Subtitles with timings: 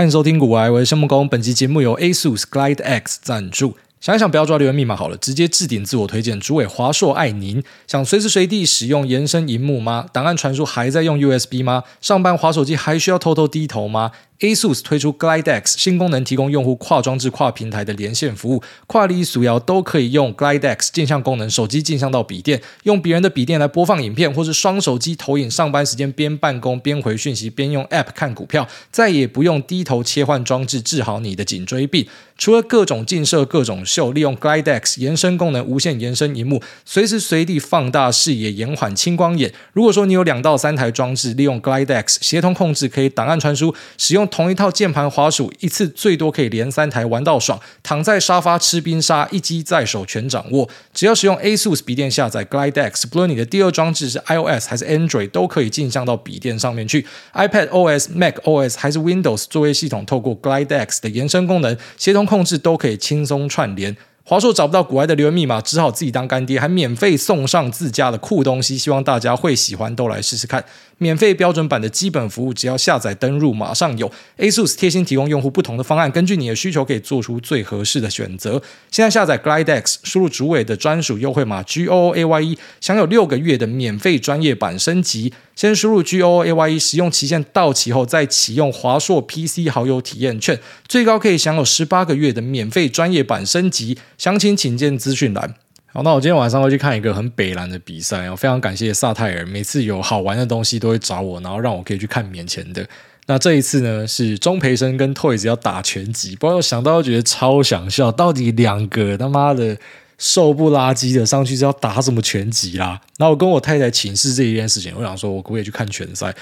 [0.00, 1.28] 欢迎收听古玩，我是生木工。
[1.28, 3.76] 本期节目由 ASUS Glide X 赞助。
[4.00, 6.40] 想一想，不要抓留言密码好了，直接置顶自我推荐。
[6.40, 7.62] 主委华硕爱您。
[7.86, 10.06] 想随时随地使用延伸荧幕吗？
[10.10, 11.84] 档案传输还在用 USB 吗？
[12.00, 25.50] 上班滑手机还需要偷偷低头吗？ASUS 推出 Glide X 新功能，提供用户跨装置、跨平台的连线服务，跨立数摇都可以用 Glide X 镜像功能，手机镜像到笔电，用别人的笔电来播放影片，或是双手机投影。
[25.50, 32.06] 上班时间边办公边回讯息，边用 App 看股票，再也不用低头切换装置，治好你的颈椎病。
[32.38, 39.52] 除了各种近摄、各种秀，利用 Glide X 延伸功能，无限延伸荧幕，随时随地放大视野，延缓青光眼。
[39.74, 44.29] 如果说你有两到三台装置，利用 Glide X 协同控制，可以档案传输，使用。
[44.30, 47.60] 同一套键盘滑鼠，一次最多可以连三台玩到爽。
[47.82, 50.68] 躺在沙发吃冰沙，一机在手全掌握。
[50.94, 57.04] 只要使用 ASUS 笔电下载 Glide X，不论你的第二装置是 iOS 还是 Android，都可以镜像到笔电上面去。
[57.34, 63.96] iPad OS、Mac OS 还是 Windows 作业系统，透过 Glide X 的延伸功能，协同控制都可以轻松串联。
[64.22, 70.64] 华硕找不到股癌的留言密码，只好自己当干爹，还免费送上自家的酷东西，希望大家会喜欢，都来试试看。
[71.00, 74.12] 免费标准版的基本服务，只要下载登入马上有。
[74.36, 78.60] ASUS 贴心提供用户不同的方案，根据你的需求可以做出最合适的选择。
[78.90, 85.32] 现在下载 Glide X，输入主委的专属优惠码 G O A Y E，享有六个月的免费专业版升级。
[85.56, 93.96] 先输入 G O O A Y E，使用期限到期后再启用华硕 PC 好友体验券，最高可以享有十八个月的免费专业版升级。
[94.18, 95.54] 详情请见资讯栏。
[95.92, 102.86] 好，那我今天晚上会去看一个很北蓝的比赛，我非常感谢萨泰尔，每次有好玩的东西都会找我，然后让我可以去看免钱的。
[103.26, 109.76] 那这一次呢，是钟培生跟 Toys 要打拳击，不过我想到觉得超想笑，到底两个他妈的
[110.16, 113.00] 瘦不拉几的上去是要打什么拳击啦？
[113.18, 116.32] 然后我跟我太太请示这一件事情，我想说我可不可以去看拳赛？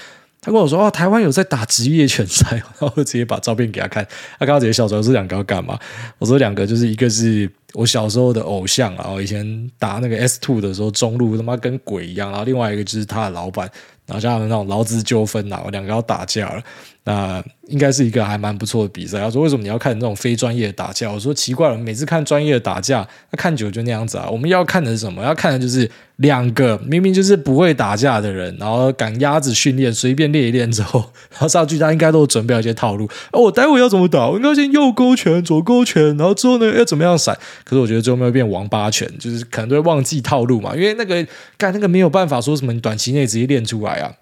[0.41, 4.05] 他跟我说：“哦，台湾有在打职业拳赛。”然后我直接把照片给他看。
[4.39, 5.77] 他刚刚直接笑说：“这两个要干嘛？”
[6.17, 12.29] 我说：“两个就是一个是我小时候的偶像，然后以前打那个 S Two 的时候，中路他妈跟鬼一样。
[12.29, 13.69] 然后另外一个就是他的老板。”
[14.07, 16.63] 然后像那种劳资纠纷呐，我两个要打架了，
[17.09, 19.19] 那应该是一个还蛮不错的比赛。
[19.19, 24.29] 他说：“为什么你要看那种非专业的打架？”我说：“奇怪了，每次看专业的打架，那看久就那样子啊。
[24.29, 25.23] 我们要看的是什么？
[25.23, 30.99] 要看的就是两个明明就是不会打架的人，然后赶鸭子训练，随便练一练之后，
[31.31, 33.09] 然后上去他应该都准备了一些套路。
[33.33, 34.27] 我待会要怎么打？
[34.27, 37.35] 我应该先右勾拳、左勾拳，然后之后呢要怎么样闪？
[37.63, 41.25] 可是我觉得最后会变王八拳，就是可能都会忘记套路嘛，因为那个
[41.57, 44.13] 干那个没有办法说什么你短期内直接练出来啊。”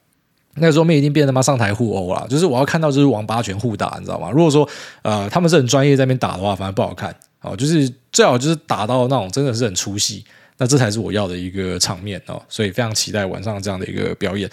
[0.59, 4.29] 那个时候面已经变他妈上台互殴了，就是我要看到就是王八拳互打，你知道吗？
[4.31, 4.67] 如果说
[5.01, 7.55] 呃他们是很专业在那边打的话，反而不好看哦。
[7.55, 10.25] 就是最好就是打到那种真的是很出戏，
[10.57, 12.41] 那这才是我要的一个场面哦。
[12.49, 14.49] 所以非常期待晚上这样的一个表演。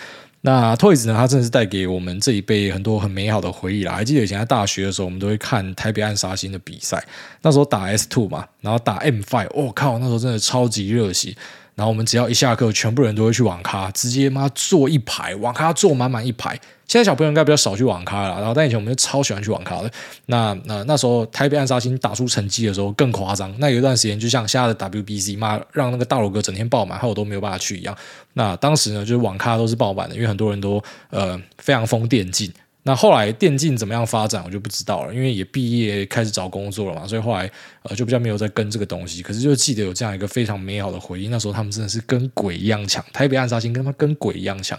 [0.47, 3.94] 那 Toys 呢，它真的是带给我们这一辈很多很美好的回忆啦。
[3.94, 7.03] 还记得以前在大学的时候，我们都会看台北暗杀星的比赛，
[7.41, 11.34] 那时候打 S Two 嘛，然后打 M Five，我靠，那时候真的超级热血。
[11.74, 16.58] 然后我们只要一下课，全部人都会去网咖，直接妈坐一排，网咖坐满满一排。
[16.86, 19.90] 现在小朋友应该比较少去网咖了，然后但以前我们就超喜欢去网咖的。
[20.26, 27.96] 那那那时候台北暗杀星打出成绩的时候更夸张，那有一段时间就像现在的 WBC，妈让那个大楼哥整天爆满，害我都没有办法去一样。
[28.34, 30.80] 那当时呢，就是网咖都是爆满的，因为很多人都
[31.10, 32.52] 呃非常疯电竞。
[32.86, 37.50] 那后来电竞怎么样发展，我就不知道了，因为也毕业开始找工作了嘛，所以后来
[37.82, 39.22] 呃就比较没有再跟这个东西。
[39.22, 44.78] 可是就记得有这样一个非常美好的回忆，那时候他们真的是跟鬼一样强，台北暗杀星跟他们跟鬼一样强。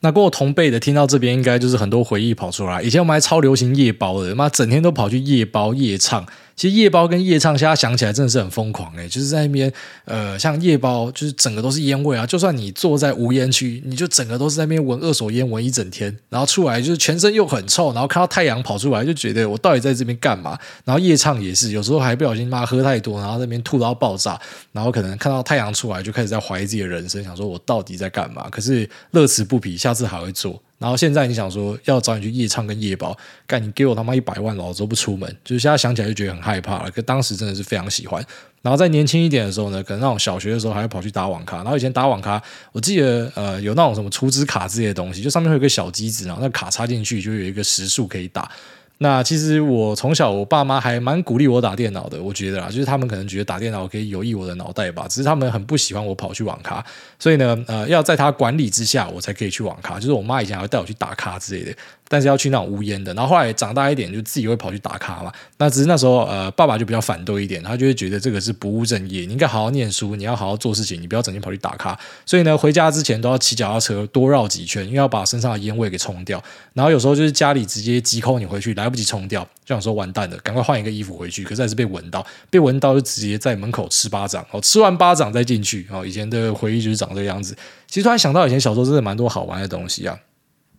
[0.00, 2.82] 那跟我同辈的听到这边，应该就是很多回忆跑出来。
[2.82, 6.26] 以前我们还超流行夜包的，妈整天都跑去夜包夜唱。
[6.54, 9.72] 其实夜包跟夜唱，现在想起来真的是很疯狂诶，就是在那边，
[10.04, 12.26] 呃，像夜包，就是整个都是烟味啊。
[12.26, 20.58] 就算你坐在无烟区，你就整个都是在那边闻二手烟，闻一整天，然后出来就是全身又很臭，然后看到太阳跑出来，就觉得我到底在这边干嘛？
[20.84, 24.40] 然后夜唱也是，有时候还不小心妈喝太多，然后在那边吐到爆炸，
[24.72, 28.48] 然后可能看到太阳出来，就开始在怀疑自己的人生，想说我到底在干嘛？
[28.50, 30.60] 可是乐此不疲，下次还会做。
[30.82, 33.16] 然后现在你想说要找你去夜唱跟夜包，
[33.46, 35.28] 干你给我他妈一百万，老子都不出门。
[35.44, 36.90] 就是现在想起来就觉得很害怕了。
[36.90, 38.22] 可当时真的是非常喜欢。
[38.60, 41.58] 然后在年轻一点的时候呢，可能那种小学的时候还会跑去打网咖。
[41.58, 42.42] 然后以前打网咖，
[42.72, 48.50] 我记得呃有那种什么储值卡之类的东西，就上面会有个小机子，然后那卡插进去就有一个时速可以打。
[49.02, 56.82] 那其实我从小，我爸妈还蛮鼓励我打电脑的，我觉得啊，就是他们可能觉得打电脑可以有益我的脑袋吧，只是他们很不喜欢我跑去网咖，
[57.18, 59.98] 所以呢，呃，要在他管理之下，我才可以去网咖。
[59.98, 61.76] 就是我妈以前还会带我去打卡之类的。
[62.08, 65.32] 但是要去那种无烟的，然后后来长大一点，就自己会跑去打卡嘛。
[65.56, 71.98] 那只是那时候，呃，爸爸就比较反对一点，他就会觉得这个是不务正业，你应该好好念书，你要好好做事情，你不要整天跑去打卡。
[72.26, 76.42] 所以呢，回家之前都要骑脚踏车多绕几圈，因为要把身上的烟味给冲掉。
[76.74, 81.42] 然后有时候就是家里直接急扣你回去，来不及冲掉，就想说完蛋了，赶快换一个衣服回去。
[81.42, 85.86] 可是还是被闻到，被闻到就直接在门口吃巴掌，哦，吃完巴掌再进去。
[85.90, 87.56] 哦，以前的回忆就是长这个样子。
[87.88, 90.18] 其实突然想到以前小时候真的蛮多好玩的东西啊。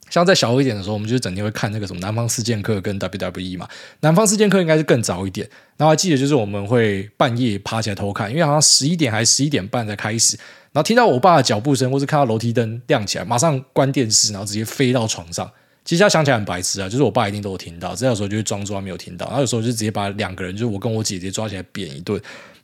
[0.10, 3.66] 像在小一点的时候，我们就整天会看那个什么《南方四剑客》跟 WWE 嘛，
[4.02, 5.50] 《南方四剑客》应该是更早一点。
[5.76, 10.38] 然后还记得就是我们会半夜爬起来偷看，因为好像十一点还是十一点半才开始。
[10.72, 15.50] 然后听到我爸的脚步声，或是看到楼梯灯亮起来，马上关电视，然后直接飞到床上。
[15.86, 19.26] 其实他想起来很白痴啊，就是我爸一定都有听到，只要有时候就会装作没有听到。
[19.28, 22.22] 然后有时候就直接把两个人，就是我跟我姐姐抓起来扁一顿。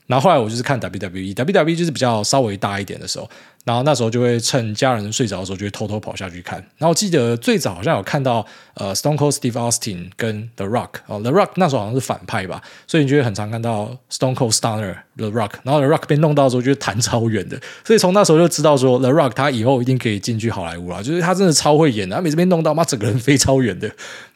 [0.10, 3.30] 然后后来我就是看 WWE，WWE 就是比较稍微大一点的时候，
[3.64, 6.58] 然后那时候就会趁家人睡着的时候，就会偷偷跑下去看。
[6.80, 15.80] 然后我记得最早好像有看到呃 Stone Cold Steve Austin 跟 The Rock 哦，The Rock 那时候好像是反派吧，所以你就会很常看到 Stone Cold Stunner The Rock，然后
[15.80, 23.88] The Rock 被弄到的时候就弹超远的，所以从那时候就知道说 The Rock 他以后一定可以进去好莱坞了，就是他真的超会演的，他每次被弄到妈整个人飞超远的。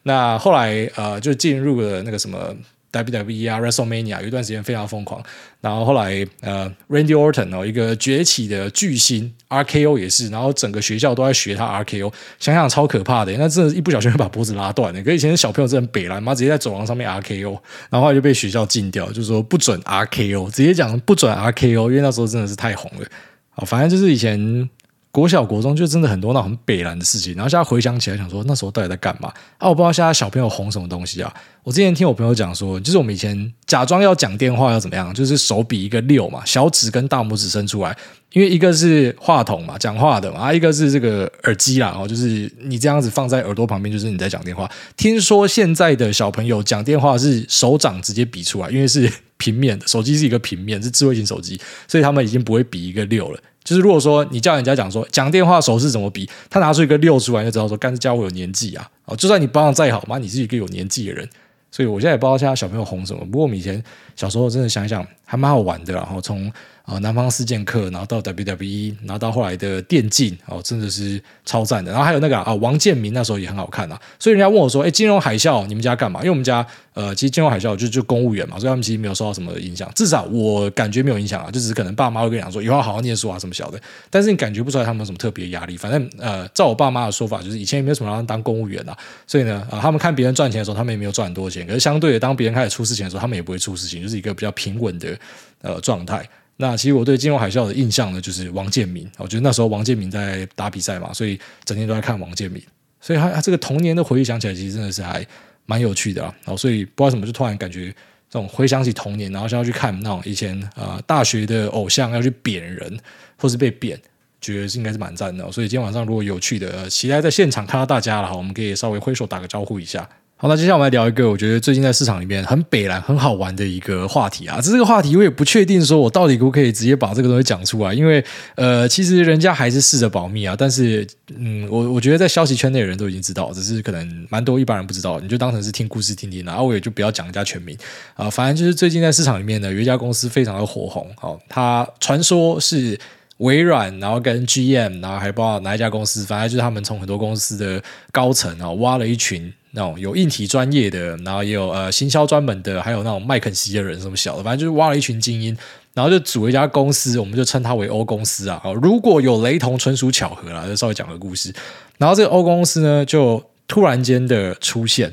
[0.04, 2.56] 那后来呃就进入了那个什么。
[2.94, 5.22] WWE 啊，WrestleMania 有一段时间非常疯狂，
[5.60, 15.02] 然后后来呃，Randy Orton 哦，一个崛起的巨星，RKO 也是，然后整个学校都在学他 RKO，想想超可怕的，那真的，一不小心会把脖子拉断的。
[15.02, 17.52] 可以前小朋友真的很北烂，妈直接在走廊上面 RKO，
[17.90, 23.08] 然后后来就被学校禁掉，就是说不准 RKO，直接讲不准 RKO，因为那时候真的是太红了。
[23.50, 24.70] 好，反正就是以前。
[25.14, 29.70] 国小国中就真的很多那很北烂的事情，然后现在回想起来，想说那时候到底在干嘛啊？
[29.70, 31.32] 我不知道现在小朋友红什么东西啊。
[31.62, 37.96] 我之前听我朋友讲说，就是我们以前假装要讲电话要怎么样，就是手比一个六嘛，小指跟大拇指伸出来，
[38.32, 44.68] 因为一个是话筒嘛，讲话的嘛，一个是这个耳机啦，哦，就是你这样子放在耳朵旁边，就是你在讲电话。
[44.98, 49.08] 听说现在的小朋友讲电话是手掌直接比出来，因为是
[49.44, 53.40] 平面的，手机是一个平面，是智慧型手机，所以他们已经不会比一个六了。
[53.62, 58.90] 就是如果说你叫人家讲说讲电话手势怎么比，他拿出一个六出来就知道说，干这家伙有年纪啊！
[59.06, 61.28] 哦，就算你保养再好嘛，你是一个有年纪的人。
[61.72, 63.26] 所以我现在也不知道现在小朋友红什么。
[63.26, 63.84] 不过我们以前
[64.16, 65.94] 小时候真的想想，还蛮好玩的。
[65.94, 66.52] 然后从
[66.84, 71.90] 啊，南方四剑客，然后到 WWE，然后到后来的电竞哦，真的是超赞的。
[71.92, 74.00] 然后还有那个啊，王建民那时候也很好看啊。
[74.20, 79.90] 所以人家问我说：“哎，金融海啸，你们家干嘛？”因为我们家呃，其实金融海啸就就公务员嘛，所以他们其实没有受到什么影响。
[79.96, 83.80] 至少我感觉没有影响啊，就只是可能爸妈会跟你讲说以后好好念书啊什么小的。
[84.10, 85.78] 但是你感觉不出来他们有什么特别压力。
[85.78, 88.98] 反正呃，照我爸妈的说法，就是以前也没有什么让他当公务员啊。
[89.26, 91.66] 所以呢，啊，他们看别人赚钱的时候，他们也没有赚很多钱。
[91.66, 95.18] 可是相对的，当别人开始出事情的时候，他们也不会出事情，就是一个比较平稳的
[95.62, 96.28] 呃状态。
[96.58, 99.10] 那其实我对金融海啸的印象呢，就是王建民。
[99.18, 102.62] 我觉得那时候王建民在打比赛嘛，所以整天都在看王建民。
[103.02, 105.26] 所以他他这个童年的回忆想起来，其实真的是还
[105.66, 106.34] 蛮有趣的啊。
[106.44, 107.88] 然后所以不知道什么，就突然感觉
[108.30, 112.98] 这种回想起童年，然后想要去看那种以前啊、呃、大学的偶像要去扁人，
[113.36, 114.00] 或是被扁，
[114.40, 115.52] 觉得是应该是蛮赞的。
[115.52, 120.08] 所以今天晚上如果有趣的，呃、期待在现场看到大家了哈，我们可以稍微挥手打个招呼一下。
[120.44, 124.60] 好，那接下来我们来聊一个我觉得最近在市场里面很北烂、很好玩的一个话题啊。
[124.60, 128.22] 这个话题我也不确定，说我到底可不可以直接把这个东西讲出来，因为
[128.56, 130.54] 呃，其实人家还是试着保密啊。
[130.54, 137.78] 但是嗯，我我觉得在消息圈内的人都已经知道，只是可能蛮多一般人不知道，你就当成是听故事听听，然后我也就不要讲人家全名
[138.16, 138.30] 啊。
[138.30, 143.00] 反正就是最近在市场里面呢，有一家公司非常的火红，好，它传说是
[143.38, 147.82] 微软，然后跟 GM，然后还不知道哪一家公司，反正就是他们从很多公司的
[148.12, 149.50] 高层啊挖了一群。
[149.76, 155.58] 那种有硬体专业的，然后也有呃行销专门的，还有那种麦肯锡的人，什么小的，反正就是挖了一群精英，
[155.96, 158.62] 然后就组了一家公司，我们就称它为 O 公司啊。
[158.84, 161.52] 如果有雷同，纯属巧合啦，就稍微讲个故事。
[161.98, 165.12] 然后这个 O 公司呢，就突然间的出现，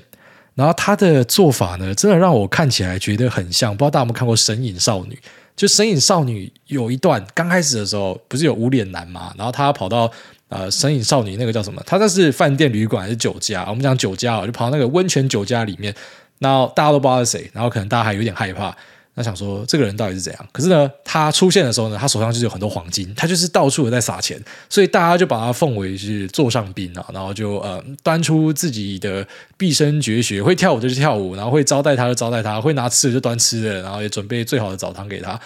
[0.54, 5.14] 然后他的做法呢，真的让我看起来觉得很像，不知道大家有没有看过《神隐少女》？
[5.56, 10.12] 就《神隐少女》有一段刚开始的时候，不是有无脸男嘛，然后他跑到。
[10.50, 11.80] 呃，神隐少女那个叫什么？
[11.86, 13.64] 他那是饭店、旅馆还是酒家？
[13.68, 15.94] 我们讲酒家，就跑到那个温泉酒家里面，
[16.40, 18.76] 然后大家都不知道是谁，然后可能大家还有点害怕，
[19.14, 20.46] 那想说这个人到底是怎样？
[20.50, 29.24] 可是呢，他出现的时候呢，他手上就是有很多黄金，他就是到处的在撒钱，所以大家就把他奉为是座上宾啊，然后就呃端出自己的
[29.56, 35.38] 毕生绝学，会跳舞就去跳舞，然后会招待他就招待他，会拿吃的就端吃的，然后也准备最好的澡堂给他。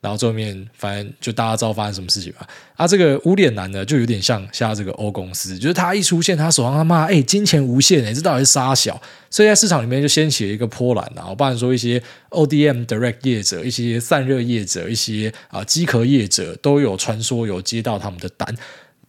[0.00, 2.48] 然后最后面，反正就大家知道发生什么事情吧。
[2.74, 8.98] 啊，这个无脸男呢，就有点像像这个 O 公司，就是他一出现，他手上他妈哎，金钱无限哎，这到底是杀小？
[9.28, 11.34] 所以在市场里面就掀起了一个波澜啊。
[11.34, 18.56] 不然说一些 ODM Direct 业者、一些散热业者、一些啊机壳业者都有传说有接到他们的单。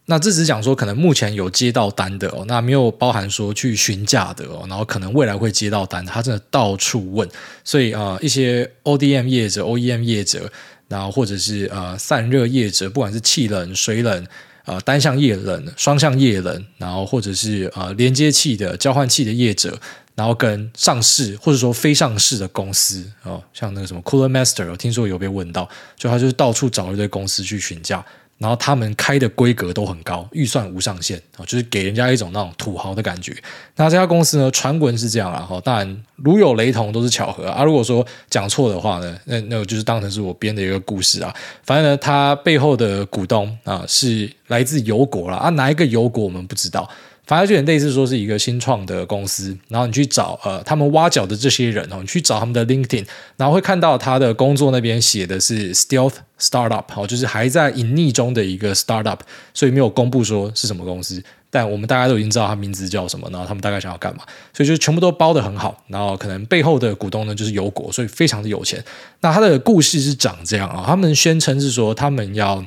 [0.08, 7.26] 那这只是讲说，可能目前有接到单的哦，那没有包含说去询价的哦，然后可能未来会接到单，他真的到处问。
[7.64, 10.52] 所以啊，一些 ODM 业者、OEM 业者。
[10.92, 14.28] 然后或者是呃散热业者，不管是气冷、水冷、
[14.66, 19.80] 呃单向液冷、双向液冷，然后或者是呃连接器的交换器的业者，
[20.16, 28.06] 然后跟上市或者说非上市的公司哦，像那个什么 Cooler Master，我听说有被问到，就他就是到处找一堆公司去询价。
[28.42, 33.32] 然后他们开的规格都很高，预算无上限啊，就是给人家一种那种土豪的感觉。
[33.76, 37.64] 那这家公司呢，传闻是这样啊，哈，当然如有雷同都是巧合啊。
[37.64, 41.32] 如果说讲错的话呢，那那我就是当成是我编的一个故事啊。
[41.64, 46.90] 反正呢，它背后的股东啊是来自油国了，啊，哪一个油国我们不知道。
[47.32, 53.06] 反正就很类似，说是一个新创的公司，然后你去找呃他们挖角的这些人哦，你去找他们的 LinkedIn，
[53.38, 59.18] 然后会看到他的工作那边写的是 Stealth Startup，哦，就是还在隐匿中的一个 Startup，
[59.54, 64.24] 所以没有公布说是什么公司，但我们大家都已经知道他名字叫什么，然后他们大概想要干嘛，
[64.54, 68.84] 所以就全部都包得很好，然后可能背后的股东呢就是油果，所以非常的有钱。
[69.22, 72.66] 那他的故事是长这样啊，他们宣称是说他们要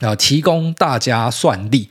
[0.00, 1.88] 要提供大家算力。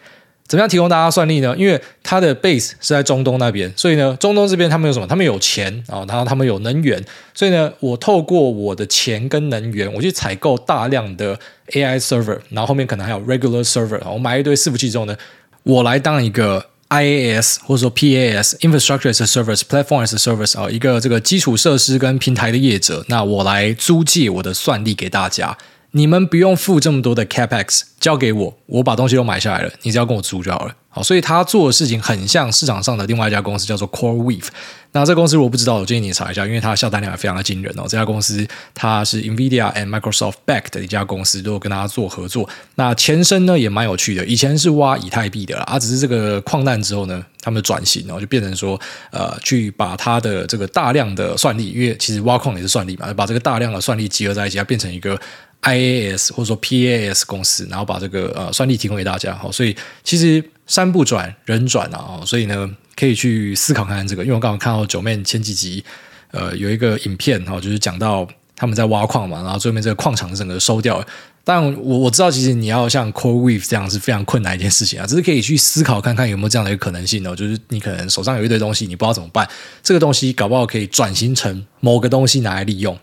[0.48, 1.56] 怎么样提供大家算力呢？
[1.58, 5.08] 因为它的 base 是在中东那边，所以呢，中东这边他们有什么？
[5.08, 11.40] 他们有钱啊，然后他们有能源，所以呢，我透过我的钱跟能源，我去采购大量的
[11.72, 15.16] AI server，然后后面可能还有 regular server，我买一堆伺服器之后呢，
[15.64, 25.58] 我来当一个 IAS 或者说 PaaS（Infrastructure as a Service, Platform as a Service） 啊，一个这个基础设施跟平台的业者，那我来租借我的算力给大家。
[25.96, 30.76] 你们不用付这么多的 capex，交给我，我把东西都买下来了，你只要跟我租就好了。
[30.90, 34.48] 好，所以他做的事情很像市场上的另外一家公司，叫做 CoreWeave。
[34.92, 37.84] 那这公司如果不知道，我建议你查一下，因为它的下单量也非常的惊人哦。
[37.88, 38.46] 这家公司
[38.76, 42.48] 它是 NVIDIA and Microsoft backed 的一家公司，都有跟大家做合作。
[42.76, 48.80] 那前身呢也蛮有趣的，以前是挖以太币的啦，啊，只是这个矿难之后呢，他们转型，然后就变成说，
[49.12, 55.20] 呃，去把它的这个大量的算力，因为其实挖矿也是算力嘛，把这个大量的算力集合在一起，它变成一个。
[55.64, 65.84] I A S 或者说 P A S 公司，然后把这个呃算力提供给大家，好，所以其实山不转人转啊，所以呢可以去思考看看这个，因为我刚刚看到 Joeman 前几集
[66.32, 71.04] 呃有一个影片哈，就是讲到他们在挖矿嘛，然后最后面这个矿场整个收掉，
[71.44, 79.48] 但我我知道其实你要像 CoreWeave 这样是非常困难一件事情啊，只是可以去思考看看有没有这样的一个可能性哦，就是你可能手上有一堆东西，你不知道怎么办，
[79.82, 82.98] 这个东西搞不好可以转型成某个东西拿来利用。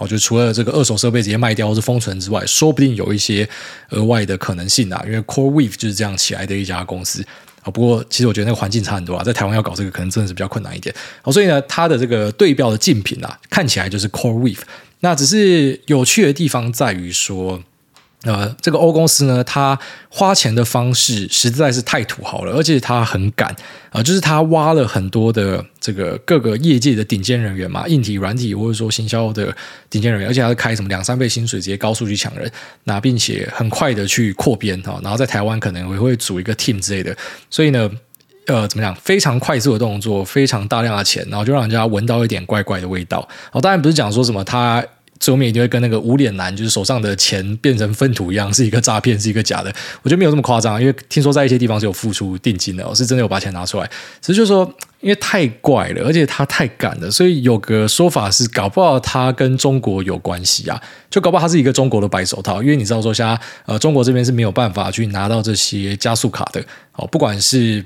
[0.00, 3.48] 我觉得除了这个二手设备直接卖掉或是封存之外，说不定有一些
[3.90, 5.02] 额外的可能性啊。
[5.06, 7.24] 因为 CoreWeave 就是这样起来的一家公司
[7.62, 7.70] 啊。
[7.70, 10.94] 不过其实我觉得那个环境差很多啊，在台湾要搞这个可能真的是比较困难一点。
[11.22, 14.60] 好，所以呢，它的这个对标的竞品啊，看起来就是 CoreWeave。
[15.00, 17.62] 那只是有趣的地方在于说。
[18.24, 19.78] 呃，这个欧公司呢，他
[20.10, 23.48] 花钱的方式实在是太土豪了，而且他很敢
[23.88, 29.56] 啊、呃，就是他挖了很多的这个各个业界的顶尖人员嘛，硬体、软体或者说行销的
[29.88, 32.50] 顶尖人员，而且他是开什么两三倍薪水，直接高速去抢人，
[32.84, 37.16] 那并且很快的去扩编哈，然后在台湾可能也会组一个 team 之类的，
[37.48, 37.90] 所以呢，
[38.48, 43.26] 呃，怎么讲，非常快速的动作，非常大量的钱，然后就让人家闻到一点怪怪的味道。
[43.52, 44.84] 哦，当然不是讲说什么他。
[45.20, 49.70] 最后面一定会跟那个无脸男，就是手上的钱变成粪土一样，是一个诈骗，是一个假的。
[50.02, 53.88] 我觉得没有这么夸张，因为听说在一些地方是有付出定金的，我是真的有把钱拿出来。
[54.22, 54.64] 只是就是说，
[55.00, 62.62] 因为太怪了，而且他太赶了，所以有个说法是，搞不好他跟中国有关系啊，就搞不好他是一个中国的白手套。
[62.62, 66.64] 因为你知道说，像呃中国这边是没有办法去拿到这些加速卡的，
[66.96, 67.84] 哦，不管是。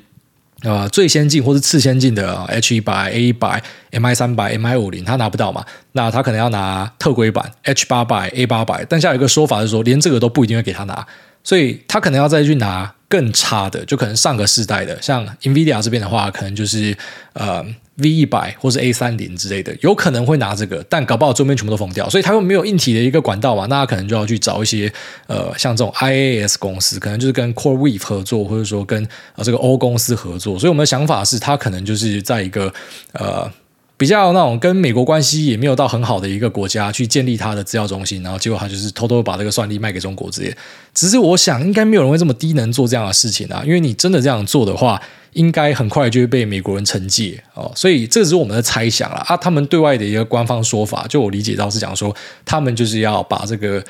[0.65, 5.65] 呃，最先进或是次先进的 H 一百、A 一百、MI 三百、MI 五零，他拿不到嘛？
[5.93, 8.85] 那他可能要拿特规版 H 八百、A 八百。
[8.87, 11.07] 但下一个说法是说，连这个都不一定会给他拿，
[11.45, 16.97] 所以他可能要再去拿更差的，就可能上个世代的，像 NVIDIA 这边的话，可能就是
[17.35, 17.65] 呃。
[17.97, 24.93] V 一百或是 A 三零之类的，有可能会拿这个，但搞不好周边全部都封掉，所以他又没有硬体的一个管道嘛，那他可能就要去找一些
[25.29, 30.59] 呃，像这种 IAS 公司，可能就是跟 CoreWeave 合作，或者说跟呃这个 O 公司合作。
[30.59, 32.73] 所以我们的想法是，他可能就是在一个
[33.13, 33.49] 呃
[33.97, 40.53] 比较那种跟美国关系也没有到很好的一个国家去建立他的资料中心，然后结果他就是偷偷把这个算力卖给中国之类。
[40.93, 45.01] 只是我想，应该没有人会这么低能做这样的事情啊，因为你真的这样做的话。
[45.35, 49.37] 应该很快就会被美国人惩戒哦，所以这只是我们的猜想了啊。
[49.37, 52.15] 他们对外的一个官方说法，就我理解到是讲说，
[52.45, 53.85] 他们就是要把这个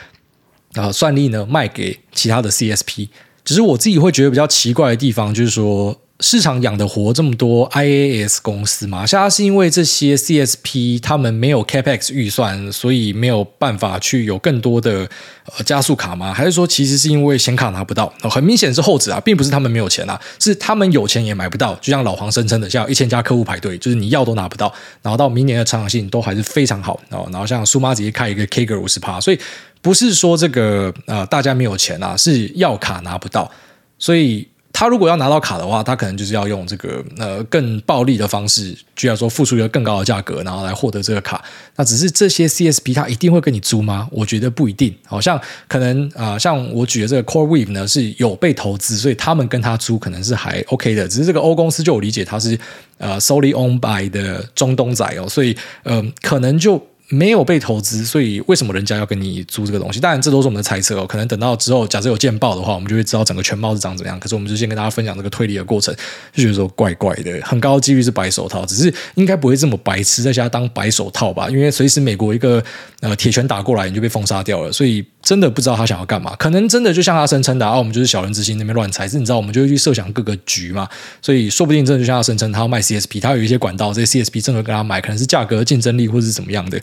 [0.74, 3.08] 啊算力呢卖给其他的 CSP。
[3.44, 5.98] 只是我自己会觉得比较奇怪的地方，就是说。
[6.20, 9.04] 市场养得活这么多 I A S 公司吗？
[9.04, 15.08] 现在是因为这些 CSP 他们没有 Capex 预算，所以没有办法去有更多的
[15.56, 16.32] 呃加速卡吗？
[16.32, 18.14] 还是说其实是因为显卡拿不到？
[18.30, 21.74] 很明显是后者啊，并不是他们没有钱啊，是他们有钱也买不到。
[21.82, 24.72] 就像老黄声称的，像一千家客户排队，就是你要都拿不到。
[25.02, 27.28] 然后到明年的成长性都还是非常好哦。
[27.32, 29.38] 然后像苏妈直接开一个 CAGR 五十趴，所以
[29.82, 33.50] 不是说这个呃大家没有钱啊，是要卡拿不到，
[33.98, 34.46] 所以。
[34.76, 41.42] 他如果要拿到卡的话，他可能就是要用这个呃更暴利的方式，就要说付出一个更高的价格，然后来获得这个卡。
[41.76, 44.08] 那只是这些 CSP 他一定会跟你租吗？
[44.10, 44.92] 我觉得不一定。
[45.06, 51.06] 好像可能啊、像我举的这个 CoreWeave 呢是有被投资，所以他们跟他租可能是还 OK 的。
[51.06, 52.58] 只是这个 O 公司就我理解他是
[52.98, 56.84] 呃 solely owned by 的中东仔哦，所以嗯、呃，可能就。
[57.14, 60.00] 没有被投资，所以为什么人家要跟你租这个东西？
[60.00, 61.06] 当然，这都是我们的猜测哦。
[61.06, 64.18] 可能等到之后，假设有见报的话，我们就会知道整个全貌是长怎样。
[64.18, 65.94] 可是，我们就先跟大家分享这个推理的过程，
[66.32, 71.48] 就觉得说怪怪的，很高的几率是白手套，只是应该不会这么白痴在家当白手套吧？
[71.48, 72.62] 因为随时美国一个
[73.00, 74.72] 呃铁拳打过来，你就被封杀掉了。
[74.72, 76.34] 所以真的不知道他想要干嘛。
[76.36, 79.08] 可能真的就像他声称的啊，我们就是小人之心那边乱猜。
[79.08, 80.88] 是你知道，我们就会去设想各个局嘛。
[81.22, 86.80] 所以说不定真的就像他声称，他要卖 CSP，他有一些管道，这些 CSP 真的跟他买，可能是价格竞争力或是怎么样的。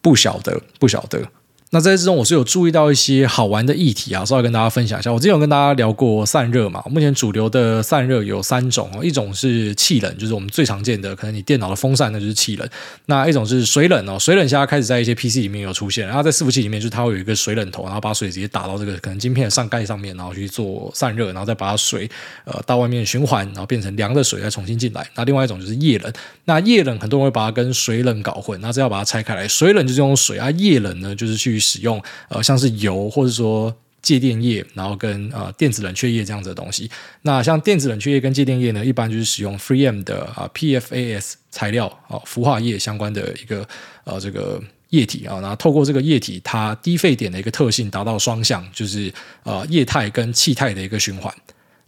[0.00, 1.30] 不晓得，不晓得。
[1.72, 5.12] 那在这之中，我是有注意到一些好玩的议题啊，稍微跟大家分享一下。
[5.12, 12.68] 我之前有跟大家聊过散热嘛，目前主流的散热有三种哦，一种是气冷，就是我们最常见的，可能你电脑的风扇那就是气冷。
[13.06, 22.10] 那一种是水冷哦，水冷现在开始在一些 PC 里面有出现，然后在伺服器里面就它会有一个水冷头，然后把水直接打到这个可能晶片的上盖上面，然后去做散热，然后再把水
[22.46, 25.08] 呃到外面循环，然后变成凉的水再重新进来。
[25.14, 26.12] 那另外一种就是液冷，
[26.46, 32.42] 那液冷很多人会把它跟水冷搞混，那这要把它拆开来，水冷就是用水啊，液冷呢就是去使用呃。
[32.42, 36.90] 像是油或者说介电液，然后跟呃电子冷却液这样子的东西。
[37.22, 43.68] 那像电子冷却液跟介电液呢，一般就是使用 free m 的啊 PFAS 材料啊氟化液相关的一个
[44.02, 49.12] 呃这个液体啊，然后透过这个液体，它低沸点的一个特性达到双向，就是
[49.44, 51.32] 呃液态跟气态的一个循环。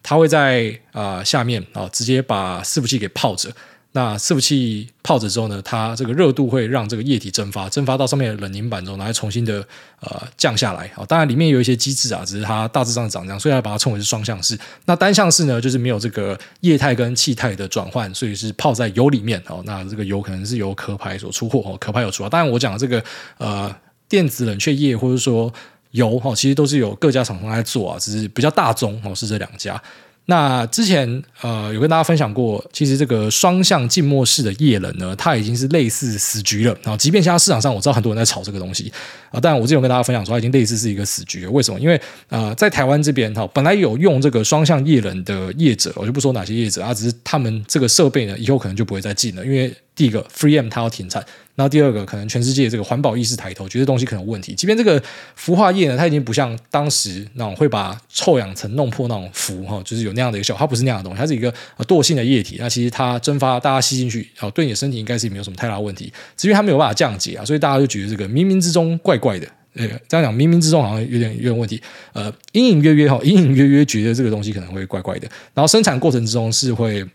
[0.05, 3.51] 它会在啊下面啊直接把伺服器给泡着。
[3.95, 9.63] 那伺服器泡着之后呢，它这个热度会让这个液体蒸发，蒸发到上面的冷凝板中，然后重新的
[10.01, 10.91] 呃降下来。
[11.07, 14.59] 当然里面有一些机制啊，只是它大致上长这样，所以要把它称为是双向式。
[14.87, 19.43] 那单向式呢，就是没有这个液态跟气态的转换，所以是泡在油里面。
[19.47, 22.31] 哦，那这个油可能是由壳牌所出货哦，壳牌有出啊。
[22.31, 23.05] 当然我讲的这个
[23.37, 23.71] 呃
[24.09, 25.53] 电子冷却液或者说
[25.91, 29.79] 油哈，其实都是有各家厂商在做啊，只是比较大宗哦是这两家。
[30.27, 36.73] 那之前呃有跟大家分享过，其实这个双向静默式的液冷呢，它已经是类似死局了。
[36.83, 38.93] 然后即便现在市场上我知道很多人在炒这个东西
[39.31, 41.51] 啊，但我之前跟大家分享说，它已经类似是一个死局了。
[41.51, 41.81] 为什么？
[41.81, 49.75] 因为呃在台湾这边哈，本来有用这个双向液冷的业者，我就不说哪些业者啊，只是他们这个设备呢，以后可能就不会再进了，因为。
[50.03, 54.53] 第一个 free m 它要停产，然后第二个，可能全世界这个环保意识抬头，觉得东西可能有问题。
[54.53, 55.01] 即便这个
[55.37, 61.55] 氟化液呢，它已经不像当时那种会把臭氧层弄破那种氟哈，就是有那样的一个效，它不是那样的东西，它是一个
[61.87, 62.57] 惰性的液体。
[62.59, 66.13] 那其实它蒸发，大家吸进去，哦，对你的身体应该是没有什么太大问题。
[66.37, 69.47] 至于它没有办法降解啊，所以大家就觉得这个冥冥之中怪怪的。
[69.75, 71.81] 呃，这样讲冥冥之中好像有点有点问题。
[72.13, 75.29] 呃，隐隐约约哈，隐隐约约觉得这个东西可能会怪怪的。
[75.55, 77.07] 然后生产过程之中是会。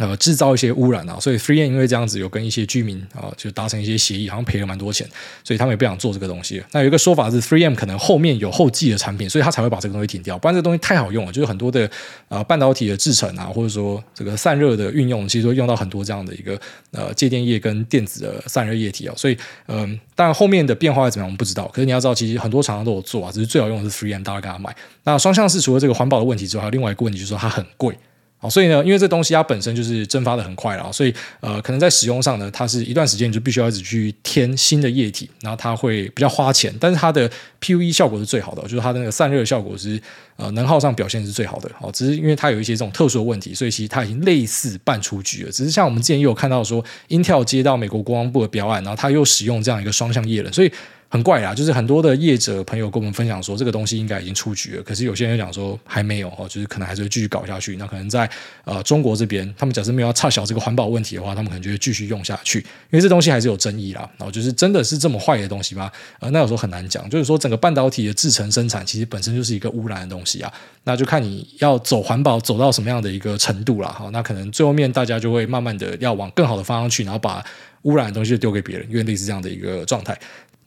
[0.00, 5.06] 呃，制造一些污染啊，所以 FreeM 因为这样子有跟一些居民啊，就达成一些协议，好像赔了蛮多钱，
[5.44, 6.62] 所以他们也不想做这个东西。
[6.72, 11.90] 那有一个说法是 FreeM 可能后面有后继的产品，所以他才会把这个东西停掉，不然这个东西太好用了，就是很多的
[12.30, 16.58] 啊半导体的制成啊，或者说这个散热的运用，其实都用到很多这样的一个
[16.92, 19.36] 呃介电液跟电子的散热液体啊，所以
[19.68, 21.68] 嗯，但后面的变化怎么样，我们不知道。
[21.74, 24.74] 可是你要知道，其实很多厂商都有做啊，只是最好用的是 3M，大家给他买。
[25.04, 27.94] 那双向式除了这个环保的问题之外，还有另外一个问题就是说它很贵。
[28.42, 40.00] 好，所以呢，因为这东西它本身就是蒸发的很快了，所以呃，可能在使用上呢，它是一段时间你就必须要一直去添新的液体，然后它会比较花钱，但是它的 PUE 效果是最好的，就是它的那个散热效果是
[40.36, 41.70] 呃能耗上表现是最好的。
[41.78, 45.52] 好，只是因为它有一些这种特殊的问题，所以其实它已经类似半出局了。
[45.52, 50.72] 只是像我们之前也有看到说，Intel 接到美国国防部的标案，然后它又使用这样一个双向液冷，所以。
[51.12, 54.82] 很怪啊，就是很多的业者朋友跟我们分享说，这个东西应该已经出局了。
[54.84, 57.74] 可是有些人讲说还没有哦，就是可能还是会继续搞下去。
[57.76, 58.30] 那可能在
[58.64, 64.08] 呃中国这边，他们假设没有要差小这个环保问题的话，他们可能就会继续用下去，因为这东西还是有争议啦。
[64.18, 65.90] 然后就是真的是这么坏的东西吗？
[66.20, 67.10] 呃，那有时候很难讲。
[67.10, 70.52] 就是说整个半导体的制程生产，其实本身就是一个污染的东西啊。
[70.84, 73.88] 那就看你要走环保走到什么样的一个程度啦。
[73.88, 77.44] 好，那可能最后面大家就会慢慢的要往更好的方向去，然后把
[77.82, 80.16] 污染的东西就丢给别人，因为类似这样的一个状态。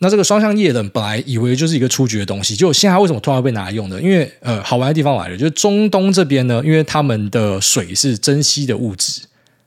[0.03, 3.99] 那这个双向液冷本来以为就是一个出局的东西，就现在为什么突然被拿来用呢？
[4.01, 9.21] 因为呃，好玩的地方来了，就是中东这边呢，因为他们的水是珍稀的物质，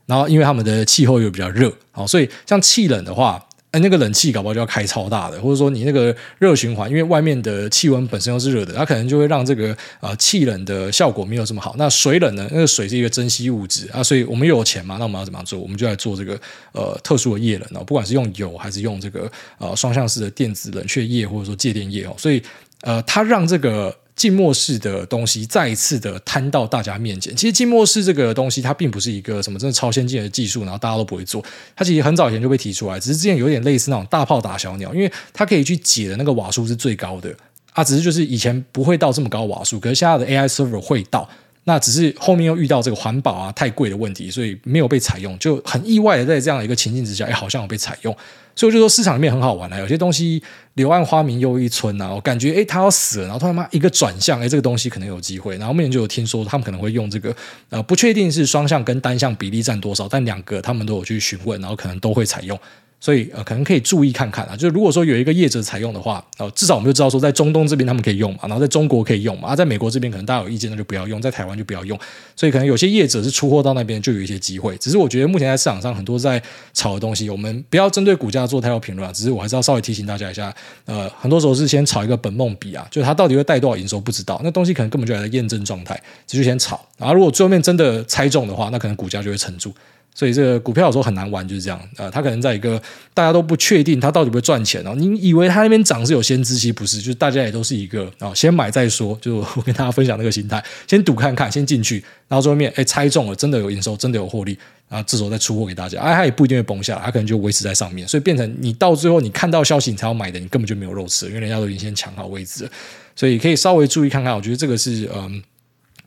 [0.05, 3.43] 然后因为他们的气候又比较热，好，所以像气冷的话。
[3.73, 11.75] 那个冷气搞不好就要开超大的，或者说你那个热循环，因为外面的气温本身又是热的，它可能就会让这个呃气冷的效果没有这么好。
[11.77, 12.49] 那水冷呢？
[12.51, 15.59] 那个水是一个珍稀物质啊，所以我们又有钱嘛，那我们要怎么样做？
[15.59, 16.41] 我们就来做这个
[16.73, 22.43] 呃特殊的液冷哦，不管是用油还是用这个呃双向式的电子冷却液，或者说介电液哦，所以
[22.81, 27.37] 呃它让这个静默式的东西再一次的摊到大家面前。
[27.37, 31.45] 其实静默式这个东西，它并不是一个什么真的超先进的技术，然后大家都不会做。
[31.77, 37.33] 它其实很早以前就被提出来，只是之前有点类似那种大炮打小鸟，因为它可以去解的那个瓦数是最高的
[37.75, 41.29] 啊，只是就是以前不会到这么高瓦数，可是现在的 AI server 会到。
[41.69, 48.17] 那只是后面又遇到这个环保啊太贵的问题，所以没有被采用，就很意外的在这样一个情境之下，哎，好像有被采用，
[48.55, 50.41] 所以我就说市场里面很好玩啊，有些东西
[50.75, 57.35] 柳暗花明又一村啊，我感觉哎它要死了，然后他妈一个转向，哎这个东西可能有机会，然后后面就有听说他们可能会用这个
[57.71, 62.57] 呃不确定是双向跟单向比例占多少，但两个他们都有去询问，然后可能都会采用。
[62.99, 64.57] 所以呃，可能可以注意看看啊。
[64.57, 69.51] 就如果说有一个业者采用的话，呃，至少我们就知道说，在中东这边他们可以用嘛，然后在中国可以用嘛。
[69.51, 71.99] 啊，在美国这边可能大家有意见，那就不要用；在台湾就不要用。
[72.35, 74.77] 所以可能有些业者是出货到那边就有一些机会。
[74.79, 79.13] 只是我觉得目前在市场上很多在炒的东西，我们不要针对股价做太多评论啊。
[79.13, 80.55] 只是我还是要稍微提醒大家一下，
[80.87, 86.81] 呃，很多时候是先炒一个本梦比啊，就是它到底会带多少营收不知道，那东西可能根本就还在验证状态，只是先炒。
[86.99, 89.73] 然后如果最后面真的猜中的话，那可能股价就会撑住。
[90.17, 91.79] 所以这个股票有时候很难玩，就是这样。
[91.99, 92.81] 呃，它可能在一个
[93.13, 94.95] 大家都不确定它到底会不会赚钱哦。
[94.97, 99.17] 你以为它那边涨是有先知，其实不是，就是大家也都是一个啊、先买再说。
[99.21, 106.01] 就我跟大家分享那个心态，先赌看看，先进去，然后最后面哎猜中了，真的有营收，真的有获利，然后这时候再出货给大家。
[106.01, 108.09] 哎，它也不一定会崩下来，它可能就维持在上面。
[108.09, 112.71] 所以变成你到最后你看到消息你才要买的，你根本就没有肉吃，因为人家都已经先抢好位置了。
[113.15, 115.43] 所以可以稍微注意看看，我觉得这个是嗯。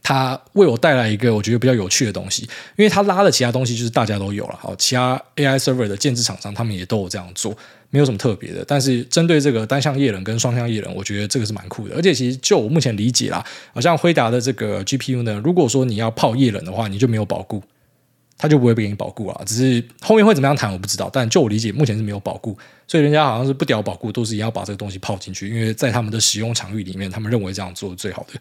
[0.01, 2.43] 它为我带来一个我觉得比较有趣的东西，
[2.77, 7.55] 因为它拉的其他东西就是大家都有了，好，其他 AI server 的建制厂商他们也都有这样做，
[7.89, 8.63] 没有什么特别的。
[8.65, 11.95] 但是针对这个单向叶冷跟双向叶冷，我觉得这个是蛮酷的。
[11.95, 17.61] 而且其实就我目前理解啦，好像辉达的这个 GPU 呢，如果说你要泡叶冷的话，你就没有保固，
[18.37, 19.41] 它就不会被给你保固啊。
[19.45, 22.57] 只是后面会怎么样谈我不知道，但就我理解，目前是没有保固，
[22.87, 28.39] 所以人家好像是不屌保固，都是要把这个东西泡进去，因为在他们的使用场域里面，他们认为这样做是最好的。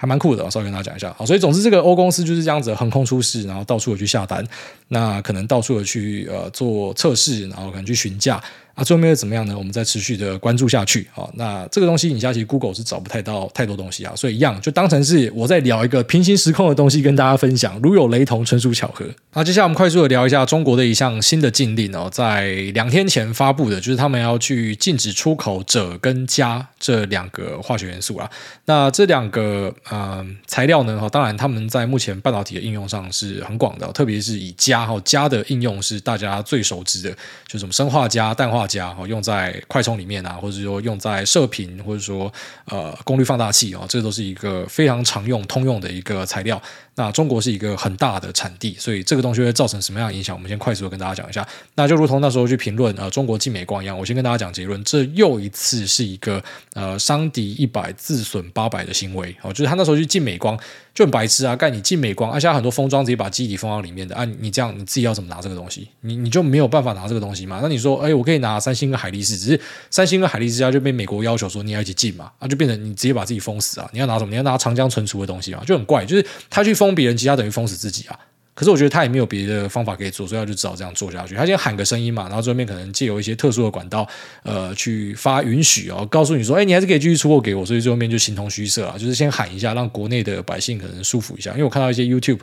[0.00, 1.14] 还蛮酷的，稍微跟大家讲一下。
[1.18, 4.42] 好，所以总之这个欧公司就是这样子横空出世，然后到处的去下单，
[4.88, 8.42] 那可能到处的去呃做测试，然后可能去询价。
[8.80, 9.54] 啊，最后面会怎么样呢？
[9.56, 11.06] 我们再持续的关注下去。
[11.12, 17.78] 好，那这个东西你家其实 Google 是找不太到太多东西啊，所以一样就当成是我在聊一个平行时空的东西跟大家分享。
[17.82, 19.04] 如有雷同，纯属巧合。
[19.32, 28.30] 好，接下来我们快速的聊一下中国的一项新的禁令哦，在两天前发布的，就是他们要去禁止出口锗跟镓这两个化学元素啊。
[28.64, 37.14] 那这两个呃材料呢，哈，当然他们在目前半导体的应用上是很广的，特别是以镓哈，镓的应用是大家最熟知的，
[37.46, 42.32] 就什么砷化镓、氮化家用在快充里面啊，或者说用在射频，或者说
[42.66, 46.60] 呃功率放大器啊，这都是一个非常常用、通用的一个材料。
[46.94, 50.36] 那中国是一个很大的产地，所以这个东西会造成什么样的影响？
[50.36, 51.46] 我们先快速的跟大家讲一下。
[51.74, 56.42] 那就如同那时候去评论呃中国进美光一样，我先跟大家讲结论，这又一次是一个
[56.74, 60.58] 呃伤敌一百自损八百的行为哦，就是他那时候去进美光。
[61.00, 61.56] 就白痴啊！
[61.56, 64.22] 干你进美光，而、且很多封装直接把基底封到里面的啊！
[64.38, 65.88] 你这样你自己要怎么拿这个东西？
[66.02, 67.58] 你你就没有办法拿这个东西嘛？
[67.62, 69.58] 那你说，哎，我可以拿三星跟海力士，只是
[69.90, 73.88] 三星跟海力士家就被美国要求说你要一起进嘛，啊，就变成你直接把自己封死啊！
[73.94, 74.30] 你要拿什么？
[74.30, 75.64] 你要拿长江存储的东西嘛？
[75.64, 78.18] 就很怪，就是他去封别人，其他等于封死自己啊！
[78.60, 81.34] 可是我觉得他也没有别的方法可以做，所以他就只好这样做下去。
[81.34, 84.06] 他先喊个声音嘛，然后最后面可能借由一些特殊的管道，
[84.42, 87.64] 呃，去发允许哦，告诉你说，哎，你还是可以继续出货给我。
[87.64, 91.52] 所以最后面就形同虚设啊，就是先喊一下，让国内的百姓可能舒服一下。
[91.52, 92.40] 因为我看到一些 YouTube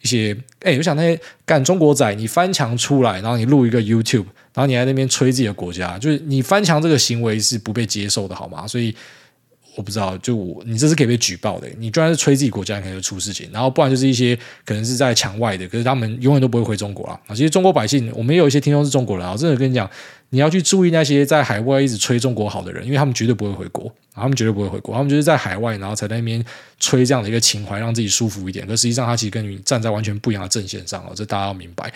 [0.00, 8.66] 一些，哎，我想那些干中国仔，你翻墙出来，然后你录一个 YouTube，然后你在那边吹自己的国家，就是你翻墙这个行为是不被接受的，好吗？
[8.66, 8.96] 所以。
[9.76, 11.68] 我不知道，就我你这是可以被举报的。
[11.78, 13.48] 你居然是吹自己国家，可能就出事情。
[13.52, 17.20] 然后不然就是一些可能是在墙外的，可是他们永远都不会回中国啊。
[17.28, 19.36] 其实中国百姓，我们也有一些听众是中国人啊。
[19.36, 19.88] 真的跟你讲，
[20.30, 26.44] 你要去注意那些在海外一直吹中国好的人，因为他们绝对不会回国，他们绝对不会回国，他们就是在海外，然后才在那边
[26.80, 28.66] 吹这样的一个情怀，让自己舒服一点。
[28.66, 31.92] 可实际上，他其实跟你站在完全不一样的阵线上哦，这大家要明白。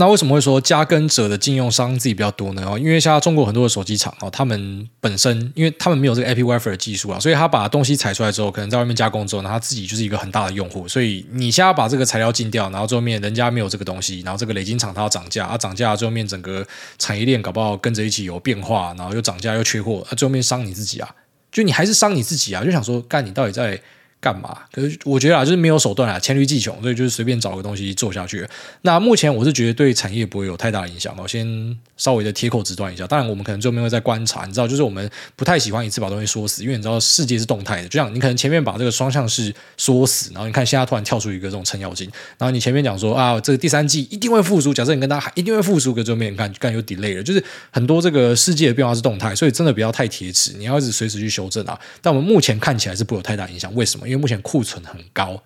[0.00, 2.62] 那为什么会说加跟者的禁用商自己比较多呢？
[2.78, 10.86] 因为像中国很多的手机厂哦，他们本身因为他们没有这个 AP Wafer 的技术啊，所以他把东西采出来之后，可能在外面加工之后，那他自己就是一个很大的用户。
[10.86, 16.64] 所以你现在把这个材料禁掉，然后最后面人家没有这个东西，然后这个雷晶厂它要涨价，啊涨价最后面整个
[17.00, 21.10] 产业链搞不好跟着一起有变化，然后又涨价又缺货，那最后面伤你自己啊，
[21.50, 23.80] 就你还是伤你自己啊，就想说干你到底在
[24.20, 24.58] 干嘛？
[24.72, 28.44] 可是我觉得啊，就是没有手段啊，黔驴技穷，所以就是随便找个东西做下去。
[28.82, 31.14] 那目前我是觉得对产业不会有太大的影响。
[31.16, 33.06] 我先稍微的铁口直断一下。
[33.06, 34.44] 当然，我们可能最后面会再观察。
[34.44, 37.88] 你知道，就是我们不太喜欢一次把东西说死，因为你知道世界是动态的。
[37.88, 51.78] 就像你可能前面把这个双向式说死，然后你看现在突然跳出一个这种程咬金，然后你前面讲说啊，这个第三季一定会复苏，假设你跟他一定会复苏，可最后面看干有 delay 了，就是很多这个世界的变化是动态，所以真的不要太铁齿，你要一直随时去修正啊。
[52.02, 54.07] 但我们目前看起来是不会有太大影响，为什么？
[54.08, 55.40] 因为目前库存很高，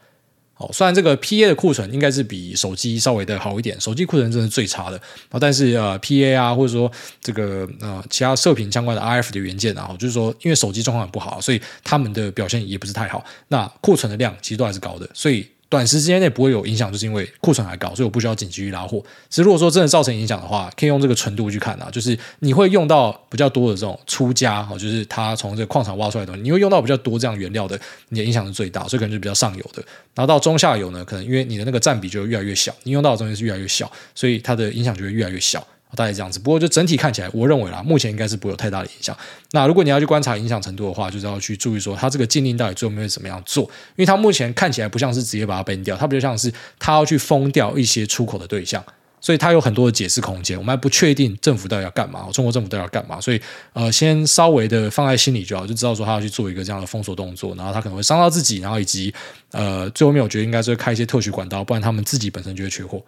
[0.57, 4.97] 哦，虽然这个 PA 的库存应该是比手机稍微的好一点，手机库存真的是最差的
[5.31, 15.47] 啊，但是呃 PA 啊，或者说这个呃其他射频相关的 RF 的元件啊，就是说因为手机状况很不好，所以他们的表现也不是太好，那库存的量其实都还是高的，所以。
[15.73, 19.03] 短时间内不会有影响，就是因为库存还高，所以我不需要紧急去拉货。
[19.31, 27.81] 其实如果说真的造成影响的话，可以用这个纯度去看啊，就是你会用到比较多的这种出家，就是它从这个矿场挖出来的东西，你会用到比较多这样原料的，
[28.11, 29.83] 你的影响是最大，所以可能就比较上游的。
[30.15, 35.67] 然后到中下游呢，可能因为你的那个占比就越来越小，你用到的东西是越来越小，所以它的影响就会越来越小。
[35.95, 39.17] 大概这样子，不过就整体看起来，我认为啦，目前应该是不会有太大的影响。
[39.51, 43.65] 那如果你要去观察影响程度的话，就是要去注意说，它这个禁令到底最后面会怎么样做？
[43.65, 48.83] 因为它目前看起来不像是直接把它 ban 掉，它比较像是它要去封掉一些出口的对象，
[49.21, 50.59] 所以它有很多的解释空间。
[50.59, 53.41] 我们还不确定政府到底要干嘛，中国政府到底要干嘛，所以
[53.75, 59.13] 呃，先稍微的放在心里就好，就知道说他要去做一个这样的封锁动作，然后他可能会伤到自己，然后以及
[59.51, 63.03] 呃，最后面我觉得应该是会开一些特许管道，不然他们自己本身就会缺货。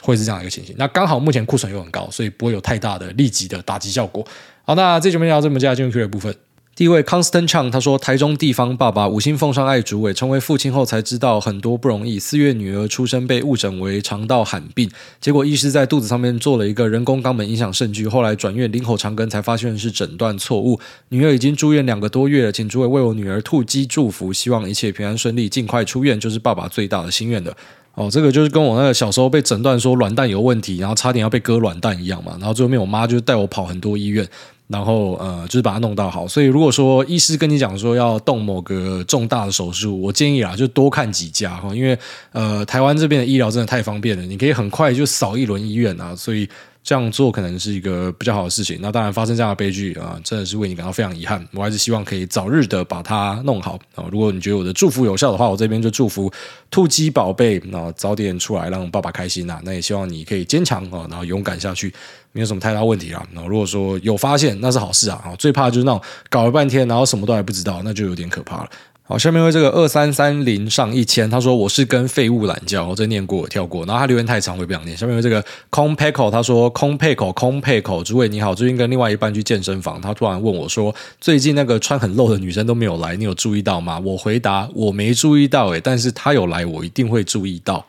[0.00, 4.26] 会是这样一个情形，那刚好目前库存又很高，所以不会有太大的立即的打击效果。
[4.64, 6.34] 好，那这节目聊这么接下来进入 Q&A 部分。
[6.76, 12.18] 第一位 Constant Chang 他说：“台中地方爸爸五星奉上爱主委，成为父亲后才知道很多不容易。
[12.18, 14.88] 四月女儿出生被误诊为肠道罕病，
[15.20, 20.80] 结果医师在肚子上面做了一个人工肛门影响肾巨，后来转院林口长庚才发现是诊断错误。
[21.10, 27.54] 女儿已经住院两个多月了，请主委为我女儿兔姬祝福，希望一切平安顺利，尽快出院，就是爸爸最大的心愿的。”
[27.94, 32.32] 哦，这个就是跟我那个小时候被诊断说卵蛋有问题，然后差点要被割卵蛋一样嘛。
[32.38, 34.26] 然后最后面我妈就带我跑很多医院，
[34.68, 36.26] 然后呃，就是把它弄到好。
[36.26, 41.98] 所以如果说医师跟你讲说要动某个重大的手术，我建议啊，就多看几家哈，因为
[42.32, 46.48] 呃，台湾这边的医疗真的太方便了，你可以很快就扫一轮医院啊，所以。
[46.82, 48.78] 这样做可能是一个比较好的事情。
[48.80, 51.46] 那当然发生这样的悲剧啊，真的是为你感到非常遗憾。
[51.52, 54.04] 我还是希望可以早日的把它弄好啊。
[54.10, 56.32] 如果你觉得我的祝福有效的话，我这边就祝福
[56.70, 59.60] 兔鸡宝贝啊早点出来，让爸爸开心呐。
[59.62, 61.92] 那也希望你可以坚强啊，然后勇敢下去，
[62.32, 63.24] 没有什么太大问题啦。
[63.32, 65.22] 那如果说有发现，那是好事啊。
[65.38, 68.70] 最怕就是那种搞了半天，然后什么都还不知道，那就有点可怕了。
[69.10, 74.96] 好，下面为这个二三三零上一千，他说我是跟废物懒觉，我这念过我跳过，然后他留言太长，我也不想念。
[74.96, 83.98] 下面为这个空配口，他说空配口空配口，诸位你好，最近跟另外一半去健身房，他突然问我说，最近那个穿很露的女生都没有来，你有注意到吗？
[83.98, 87.84] 我回答我没注意到，诶，但是他有来，我一定会注意到。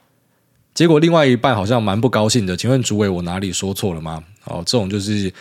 [0.74, 4.24] 结果另外一半好像蛮不高兴的，请问诸位我哪里说错了吗？
[4.46, 5.32] 哦，这种就是。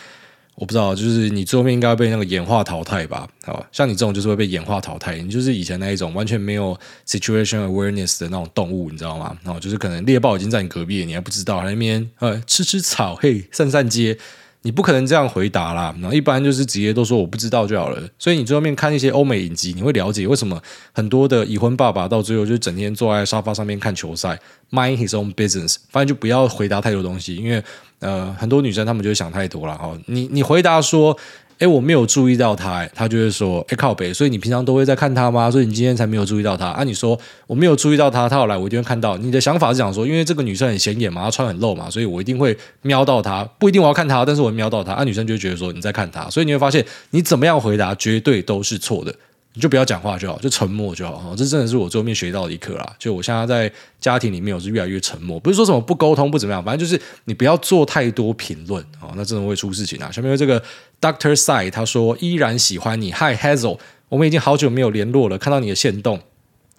[0.61, 3.27] 我不知道，就是你最后面应该被那个演化淘汰吧？
[3.47, 9.35] 好，像你这种就是会被演化淘汰，你就是以前那一种完全没有 situation awareness 的那种动物，你知道吗？
[9.43, 14.19] 然后就是可能猎豹已经在你隔壁，你还不知道，那边呃吃吃草，嘿散散街。
[14.63, 18.03] 你不可能这样回答啦，然后一般就是直接都说我不知道就好了。
[18.19, 20.61] 所以你最后面看一些欧美影集，你会了解为什么
[20.93, 24.39] 很多的已婚爸爸到最后就整天坐在沙发上面看球赛
[24.71, 27.63] ，mind his own business，反正就不要回答太多东西，因为
[28.01, 29.97] 呃很多女生她们就会想太多了哈。
[30.07, 31.17] 你你回答说。
[31.61, 35.51] 哎，我没有注意到他，他就会说，哎，靠北，所以你平常都会在看他吗？
[35.51, 36.83] 所以你今天才没有注意到他啊？
[36.85, 39.19] 你说我没有注意到他，他要来，我一定会看到。
[39.19, 45.05] 你的想法是想说，因为这个女生很显眼嘛，她穿很露嘛，所以我一定会瞄到她，不一定我要看她，但是我瞄到她啊。
[45.05, 49.15] 女生就会觉得说你在看她，所以你会发现你怎么样回答绝对都是错的。
[49.55, 51.35] 你就不要讲话就好，就沉默就好。
[51.37, 52.95] 这真的是我最后面学到的一课啦。
[53.01, 60.09] 就我现在在家庭里面，我是越来越沉默，不是说什么不沟通不怎么样，反正就是你不要做太多评论啊，那真的会出事情啊。
[60.11, 60.63] 下面这个
[61.01, 66.21] Doctor Side 他说依然喜欢你，Hi Hazel，我们已经好久没有联络了，看到你的限动，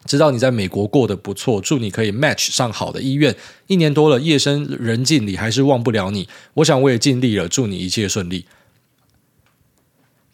[0.06, 3.36] 知道你在美国过得不错，祝你可以 match 上好的医院。
[3.68, 6.30] 一年多了，夜深人静里还是忘不了你。
[6.54, 8.46] 我想我也尽力了，祝你一切顺利。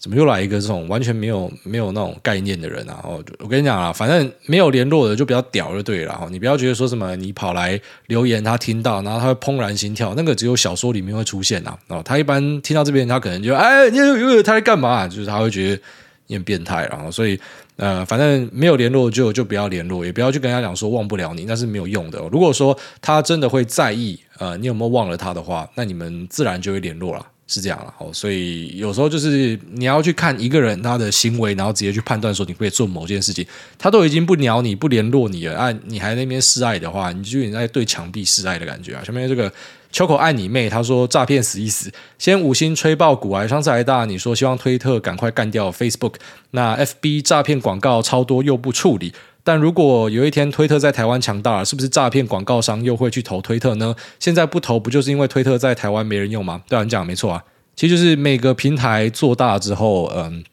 [0.08, 2.98] 怎么又来一个这种完全没有没有那种概念的人啊？
[3.04, 6.26] 哦，我跟你讲啊，反正没有联络的就比较屌就对了。
[6.32, 11.78] 你不要觉得说什么你跑来留言，他听到然后他会怦然心跳，那个只有小说里面会出现呐。
[11.90, 13.98] 哦，他一般听到这边，他可能就哎，你
[14.44, 15.06] 他在干嘛？
[15.10, 15.82] 就是他会觉得
[16.28, 16.88] 你很变态。
[16.90, 17.38] 然后所以
[17.76, 22.18] 呃，反正没有联络就就不要联络，也不要去跟他讲说忘不了你，那是没有用的。
[22.32, 27.28] 如果说他真的会在意呃你有没有忘了他的话，那你们自然就会联络了。
[27.48, 27.94] 是这样了。
[28.14, 33.44] 所以有时候就是你要去看一个人他的行为，然后直接去判断说你会做某件事情，
[33.80, 39.04] 他都已经不鸟你不联络你了，啊，你还那边示爱的话，你就有点在对墙壁示爱的感觉啊。
[39.04, 39.52] 下面这个。
[39.90, 46.16] 秋口爱你妹，他说诈骗死一死，先五星吹爆股癌，上次还大，你说希望推特赶快干掉 Facebook，
[46.52, 49.14] 那 FB 诈骗广告超多又不处理，
[49.48, 53.96] 但如果有一天推特在台湾强大了，是不是诈骗广告商又会去投推特呢？
[54.20, 56.62] 现在不投不就是因为推特在台湾没人用吗？
[56.68, 57.42] 对啊，你讲没错啊，
[57.74, 60.44] 其实就是每个平台做大之后，嗯，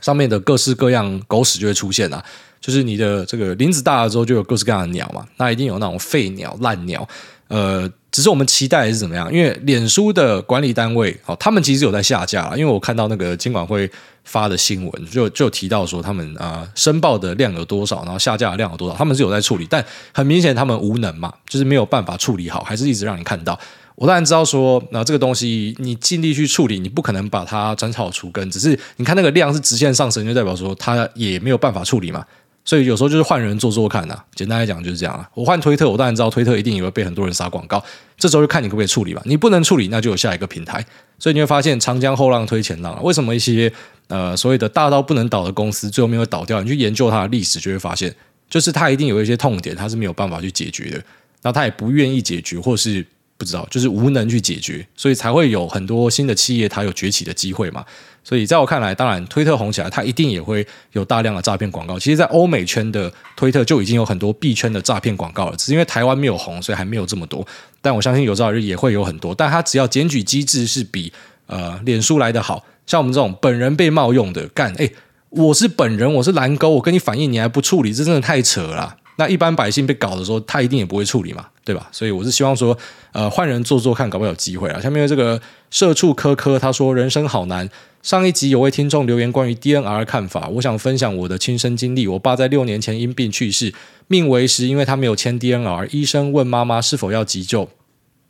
[0.00, 2.24] 上面的各式各样狗屎就会出现啊，
[2.62, 7.06] 就是你的这个林子大了之后，就有各式各样的鸟嘛，那一定有那种废鸟烂鸟，
[7.48, 7.92] 呃。
[8.12, 9.32] 只是我们期待是怎么样？
[9.32, 12.58] 因为脸书的管理单位，哦，他们其实有在下架了。
[12.58, 13.90] 因为我看到那个监管会
[14.24, 23.58] 发的新闻，就就提到说他们啊、申报的量有多少，然后下架的量有多少，他们是有在处理，但很明显他们无能嘛，就是没有办法处理好，还是一直让你看到。
[23.94, 32.24] 我当然知道说，那这个东西你尽力去处理，你不可能把它斩草除根，只是你看那个量是直线上升，就代表说它也没有办法处理嘛。
[32.70, 35.28] 所以有时候就是换人做做看呐、啊，简单来讲就是这样啊。
[35.34, 37.82] 我换推特，我当然知道推特一定也会被很多人撒广告，
[38.16, 39.20] 这时候就看你可不可以处理吧。
[39.24, 40.86] 你不能处理，那就有下一个平台。
[41.18, 43.02] 所以你会发现长江后浪推前浪。
[43.02, 43.72] 为什么一些
[44.06, 46.62] 呃所谓的大到不能倒的公司最后面会倒掉？
[46.62, 48.14] 你去研究它的历史，就会发现，
[48.48, 51.02] 就是它一定有一些痛点，它是没有办法去解决的，
[51.42, 53.04] 那它也不愿意解决，或是。
[53.40, 57.82] 不知道，就是无能去解决，所以才会有很多新的企业它有崛起的机会嘛。
[58.22, 61.98] 所以在我看来，当然推特红起来，它一定也会有大量的诈骗广告。
[61.98, 67.46] 其实，在欧美圈的推特就已经有很多币圈的诈骗广告了，只是因为台湾没有红，所以还没有这么多。
[67.80, 69.34] 但我相信有朝一日也会有很多。
[69.34, 71.10] 但它只要检举机制是比
[71.46, 74.90] 呃脸书来得好，像我们这种本人被冒用的干，哎，
[75.30, 78.98] 我是本人，我是蓝勾，我跟你反映，你还不处理，这真的太扯了。
[79.20, 81.86] 那一般百姓被搞的时候，他一定也不会处理嘛，对吧？
[81.92, 82.76] 所以我是希望说，
[83.12, 84.80] 呃，换人做做看，搞不好有机会啊。
[84.80, 85.38] 下面这个
[85.70, 87.68] 社畜科科他说：“人生好难。”
[88.02, 92.08] 上一集有位听众留言关于 DNR 看法，我想分享我的亲身经历。
[92.08, 93.74] 我爸在六年前因病去世，
[94.06, 97.68] 命为时，因为他没有签 DNR，医生问妈妈是否要急救，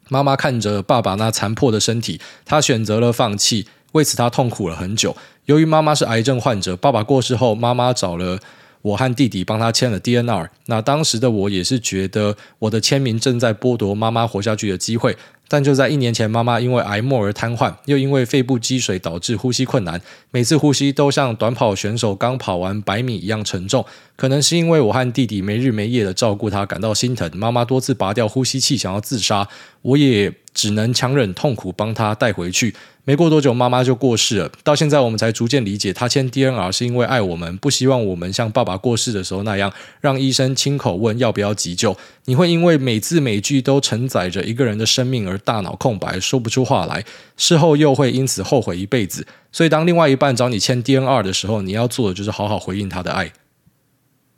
[0.09, 3.69] 妈妈看着爸爸那残破的身体，他选择了放弃。
[3.93, 5.17] 为此，他痛苦了很久。
[5.45, 8.41] 由于妈妈是癌症患者，爸爸过世后，妈妈找了。
[8.83, 15.17] 我和弟弟帮他签了 DNR，那当时的我也是觉得我的签名正在剥夺妈妈活下去的机会。
[15.53, 23.85] 但就在一年前，妈妈因为癌末而瘫痪，又因为肺部积水导致呼吸困难，每次呼吸都像短跑选手刚跑完百米一样沉重。
[24.15, 27.29] 可能是因为我和弟弟没日没夜的照顾她，感到心疼。
[27.35, 29.49] 妈妈多次拔掉呼吸器想要自杀，
[29.83, 32.73] 我也只能强忍痛苦帮她带回去。
[33.05, 34.51] 没过多久，妈妈就过世了。
[34.63, 41.97] 到现在，我们才逐渐理解，她签 DNR 是因为爱我们，不希望我们像爸爸过世的时候那样，让医生亲口问要不要急救。
[42.27, 47.05] 你会因为每字每句都承载着一个人的生命而大脑空白，说不出话来，
[47.37, 49.27] 事后又会因此后悔一辈子。
[49.51, 53.33] 所以，当另外一半找你签 DNR 的时候，你要做的就是好好回应他的爱。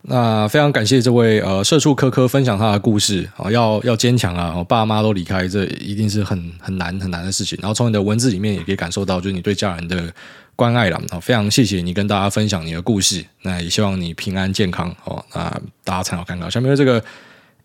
[0.04, 4.52] 那非常感谢这位呃社畜科科分享他的故事啊，要要坚强啊！
[4.58, 7.56] 我爸妈都离开，这一定是很很难很难的事情。
[7.62, 10.12] 然后从你的文字里面也可以感受到，就是你对家人的
[10.56, 11.00] 关爱了。
[11.20, 15.24] 非常谢谢你跟大家分享你的故事，那也希望你平安健康哦。
[15.34, 16.50] 那大家参考看看。
[16.50, 17.00] 下面这个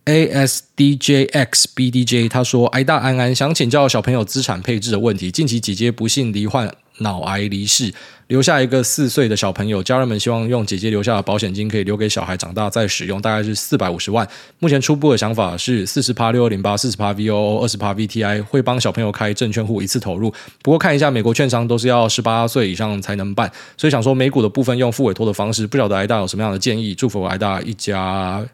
[0.06, 5.32] ASDJXBDJ 他说：“癌大安安想请教小朋友资产配置的问题。
[5.32, 7.93] 近期姐姐不幸罹患。”脑癌离世，
[8.27, 9.81] 留下一个四岁的小朋友。
[9.81, 14.27] 家人们希望用姐姐留下的保险金可以留给小孩长大再使用，大概是四百五十万。
[14.59, 20.33] 目前初步的想法是四十趴六二零八，四十趴 VOO，二十趴 VTI，会帮小朋友开证券户一次投入。
[20.61, 26.93] 不过看一下美国券商都是要十八岁以上才能办，所以想说美股的部分用复委托的方式，不晓得癌大有什么样的建议？
[26.93, 28.45] 祝福癌大一家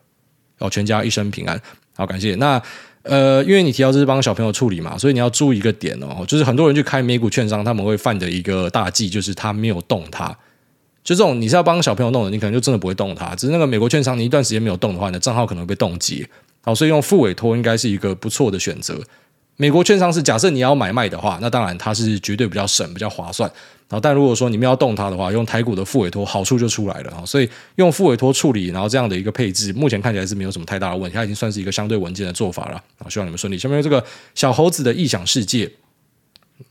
[0.59, 1.59] 哦全家一生平安。
[1.95, 2.61] 好，感谢那。
[3.03, 10.27] 呃，因为你提到这是帮小朋友处理嘛，所以你要注意一个点哦，就是很多人去开美股券商，他们会犯的一个大忌，就是他没有动它。
[11.03, 13.35] 就这种你是要帮小朋友弄的，你可能就真的不会动它。
[13.35, 16.25] 只是那个美国券商，你一段时间没有动的话，你的账号可能会被冻结。
[16.61, 18.97] 好，所以用副委托应该是一个不错的选择。
[19.55, 23.49] 美国券商是假设你要买卖的话，那当然它是绝对比较省、比较划算。
[23.89, 27.23] 然后，但如果说你们要动它的话，用台股的副委托好处就出来了啊。
[27.23, 32.83] 所以用副委托处理，然后这样的一个配置，目前看起来是没有什么太大的问题，它已经算是一个相对稳健的做法了。
[33.09, 33.57] 希望你们顺利。
[33.57, 35.69] 下面这个小猴子的异想世界。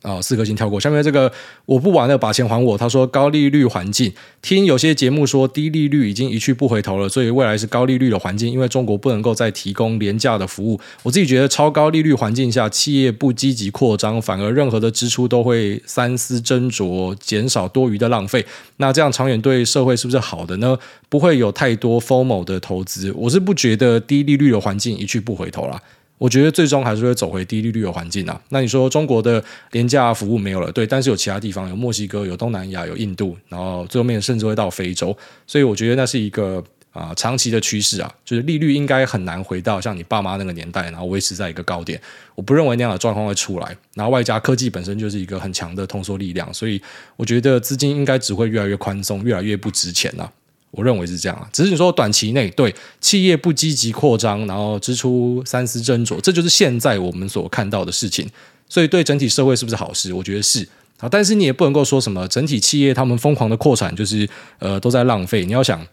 [0.01, 0.81] 啊、哦，四颗星跳过。
[0.81, 1.31] 下面这个
[1.65, 2.77] 我不玩了，把钱还我。
[2.77, 10.81] 他说高利率环境，听有些节目说低利率已经一去不回头了，所以未来是高利率的环境，因为中国不能够再提供廉价的服务。
[11.03, 18.45] 我自己觉得超高利率环境下，企业不积极扩张，反而任何的支出都会三思斟酌，减少多余的浪费。
[18.79, 20.77] 那这样长远对社会是不是好的呢？
[21.09, 23.13] 不会有太多 formal 的投资。
[23.17, 25.81] 我是不觉得低利率的环境一去不回头了。
[26.19, 28.41] 我觉得最终还是会走回低利率的环境啊。
[28.51, 29.43] 那你说中国的
[29.73, 36.63] 廉价服务没有了，对，但是有其他地方，有墨西哥，有东南亚，有印度，然后最后面甚至会到非洲，所以我觉得那是一个。
[36.93, 41.99] 啊，长期的趋势啊，就是利率应该很难回到像你爸妈那个年代，然后维持在一个高点。
[42.35, 43.75] 我不认为那样的状况会出来。
[43.95, 46.79] 然后外加科技本身就是一个很强的通缩力量，所以
[47.17, 50.33] 我觉得资金应该只会越来越宽松，越来越不值钱了啊。
[50.73, 58.29] 我认为是这样啊，只是你说短期内对企业不积极扩张，然后支出三思斟酌，这就是现在我们所看到的事情。
[58.69, 60.13] 所以对整体社会是不是好事？
[60.13, 60.69] 我觉得是
[60.99, 65.45] 啊，但是你也不能够说什么整体企业他们疯狂的扩产就是呃都在浪费。
[65.45, 65.87] 你要想。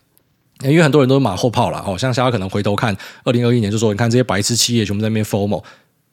[0.61, 5.63] 因为很多人都是马后炮了，哦，像大家可能回头看二零二一年，就说你看这些白痴企业全部在那边 FOMO。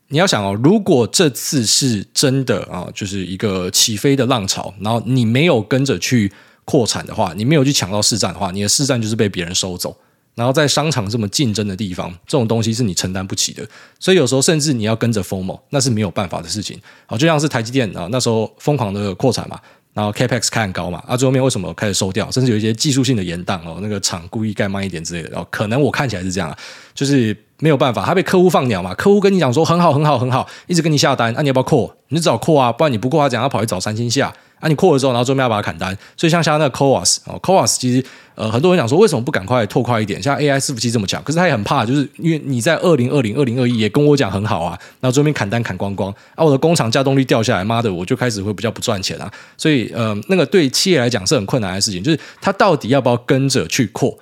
[0.06, 6.30] 你要想哦，如果这次是真的啊，就是一个起飞的浪潮，然后你没有跟着去
[6.66, 9.96] 扩产的话，你没有去抢到市占的话，你的市占就是被别人收走。
[10.34, 13.66] 然后在商场这么竞争的地方，这种东西是你承担不起的。
[13.98, 16.78] 所以有时候甚至你要跟着 FOMO，那是没有办法的事情。
[17.06, 19.58] 好，就像是台积电啊，那时候疯狂的扩产嘛。
[19.94, 22.30] 然后 Capex 开很高嘛，啊，最后面为什么开始收掉？
[22.30, 25.30] 甚至有一些技术性的延宕哦，那个厂故意盖慢一点之类的。
[25.30, 26.54] 然后可能我看起来是这样，
[26.94, 28.94] 就是没有办法，他被客户放鸟嘛。
[28.94, 31.96] 客户跟你讲说很好很好很好，一直跟你下单，啊，你要不要扩？
[32.08, 34.30] 你就找扩啊，不然你不扩，他讲要跑去找三星下。
[34.58, 38.04] 啊，你扩了之后，然后最后面要把它砍单，所以像像那个 CoWoS 哦，CoWoS 其实
[38.34, 40.22] 呃很多人讲说为什么不赶快拓快一点？
[40.22, 49.30] 像 AI 伺服器这么强，可是他也很怕，就是因为你在二零二零、二零二一也跟我讲很好啊，然后最后面砍单砍光光啊，我的工厂稼动率掉下来，妈的，我就开始会比较不赚钱啊。
[49.58, 54.18] 所以呃，那个对企业来讲是很困难的事情，就是他到底要不要跟着去扩？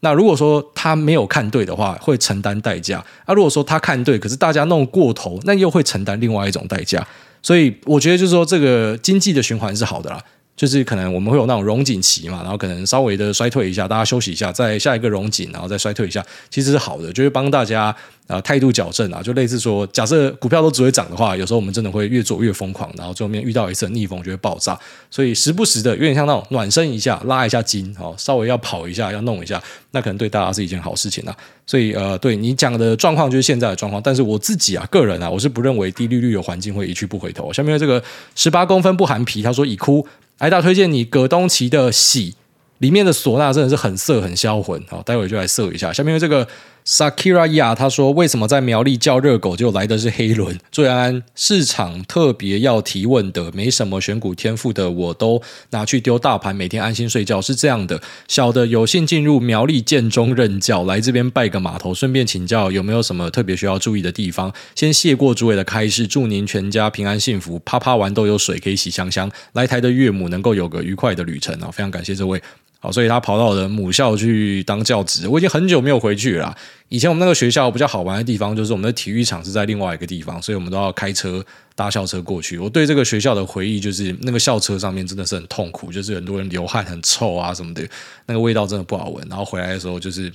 [0.00, 7.04] 那如果说他没有看对的话，会承担代价；啊，如果说他看对，可是大家弄过头，那又会承担另外一种代价。
[7.42, 10.22] 所以我觉得就是说，这个经济的循环是好的啦。
[10.58, 17.94] 就是可能我们会有那种荣景期嘛，然后可能稍微的衰退一下，大家休息一下，再下一个荣景，然后再衰退一下，其实是好的，就是帮大家
[18.26, 24.76] 啊态度矫正啊，就类似说，假设股票都只会涨的话，有时候我们真的会越做越疯狂，然后最后面遇到一次逆风就会爆炸，
[25.12, 31.36] 所以时不时的有点像那种暖身一下，拉一下筋，哦，稍微要跑一下，要弄一下，那可能对大家是一件好事情啊。
[31.68, 37.52] 所以呃，对你讲的状况就是现在的状况，但是我自己啊，个人啊，我是不认为低利率的环境会一去不回头。
[37.52, 38.02] 下面这个
[38.34, 40.04] 十八公分不含皮，他说已哭。
[40.38, 42.34] 挨大推荐你葛东奇的喜
[42.78, 45.92] 里面的唢呐真的是很色很销魂，好，待会就来色一下。
[45.92, 46.46] 下面这个。
[46.88, 57.42] Sakira Ya 他说：“为什么在苗栗叫热狗就来的是黑轮？”最安市场特别要提问的，没什么选股天赋的，我都拿去丢大盘，每天安心睡觉。
[57.42, 64.50] 是这样的，小的有幸进入苗栗建中任教，来这边拜个码头，顺便请教有没有什么特别需要注意的地方。
[64.74, 69.30] 先谢过诸位的开示，祝您全家平安幸福，啪啪完都有水可以洗香香。
[69.52, 71.70] 来台的岳母能够有个愉快的旅程啊！
[71.70, 72.42] 非常感谢这位。
[72.80, 76.56] 好，所以他跑到我的母校去当教职，我已经很久没有回去了。
[76.88, 82.56] 以前我们那个学校比较好玩的地方，就是我们的体育场是在另外一个地方，所以我们都要开车搭校车过去。
[82.56, 87.82] 我对这个学校的回忆就是，那个校车上面真的是很痛苦，就是很多人流汗很臭啊什么的，
[88.26, 89.26] 那个味道真的不好闻。
[89.28, 90.32] 然后回来的时候，就是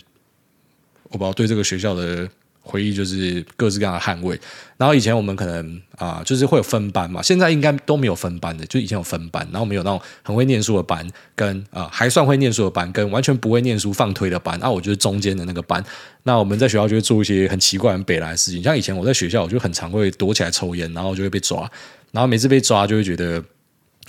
[1.10, 2.30] 我不知道对这个学校的。
[2.64, 4.40] 回忆就是各式各样的汗味，
[4.78, 11.06] 然后以前我们可能啊、就是会有分班嘛，现在应该都没有分班的，就以前有分班，然后我们有那种很会念书的班，
[11.36, 15.84] 跟啊、还算会念书的班，跟完全不会念书放推的班，那我就是中间的那个班。
[16.24, 21.70] 那我们在学校就会做一些很奇怪、很北来的事情，像以前我在学校，我就很常会躲起来抽烟，然后就会被抓，
[22.12, 23.44] 然后每次被抓就会觉得。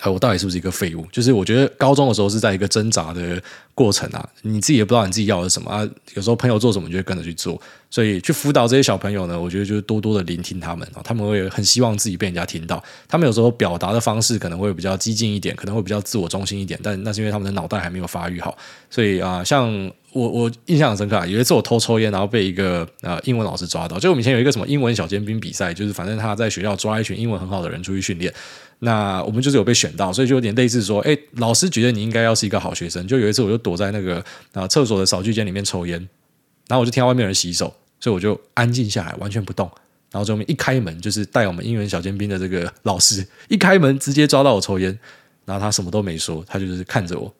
[0.05, 1.07] 我到底是不是一个废物？
[1.11, 3.43] 就是我觉得高中的时候是在一个挣扎的
[3.75, 5.89] 过程啊，你自己也不知道你自己要的是什么啊。
[6.15, 7.61] 有时候朋友做什么，你就会跟着去做。
[7.89, 12.83] 所以去辅导这些小朋友呢，我觉得就是多多的聆听他们啊，他们会很希望自己被人家听到。
[13.07, 18.59] 他们有时候表达的方式可能会比较激进一点，可能会比较自我中心一点，但那是因为他们的脑袋还没有发育好。
[18.91, 19.73] 所以啊，像
[20.13, 23.97] 我我印象很深刻啊，有一次我偷抽烟，然后被一个呃英文老师抓到。
[23.99, 28.33] 就我们以前有一个什么英文小尖兵比赛，就是反正他在学校抓一群英文很好的人出去训练。
[28.85, 33.07] 那我们就是有被选到，所以就有点类似说，哎，老师觉得你应该要是一个好学生。
[33.09, 34.23] 就有一次，我就躲在那个
[34.53, 35.99] 啊厕所的扫具间里面抽烟，
[36.69, 39.71] 然后我就听到外面有人洗手，所以我就安静下来，完全不动。
[40.13, 44.97] 然后最后面一开门，就是带我们英文小尖兵的这个老师一开门，直接抓到我抽烟，
[45.45, 47.35] 然后他什么都没说，他就是看着我，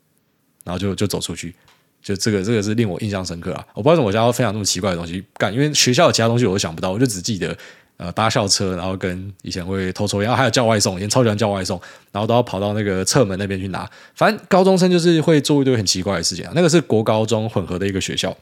[0.65, 1.55] 然后就就走出去。
[2.03, 3.67] 就这个这个是令我印象深刻啊！
[3.75, 7.57] 我不知道为什么我想要分享那么奇怪的东西干，因为学校的其他东西我都想不到，我就只记得。
[8.05, 11.81] 呃，搭校车，然后跟以前会偷抽烟，还有叫外送，以前超喜欢叫外送，
[12.13, 13.89] 然后都要跑到那个侧门那边去拿。
[14.15, 16.45] 反正高中生就是会做一堆很奇怪的事情。
[16.55, 18.37] 那个是国高中混合的一个学校，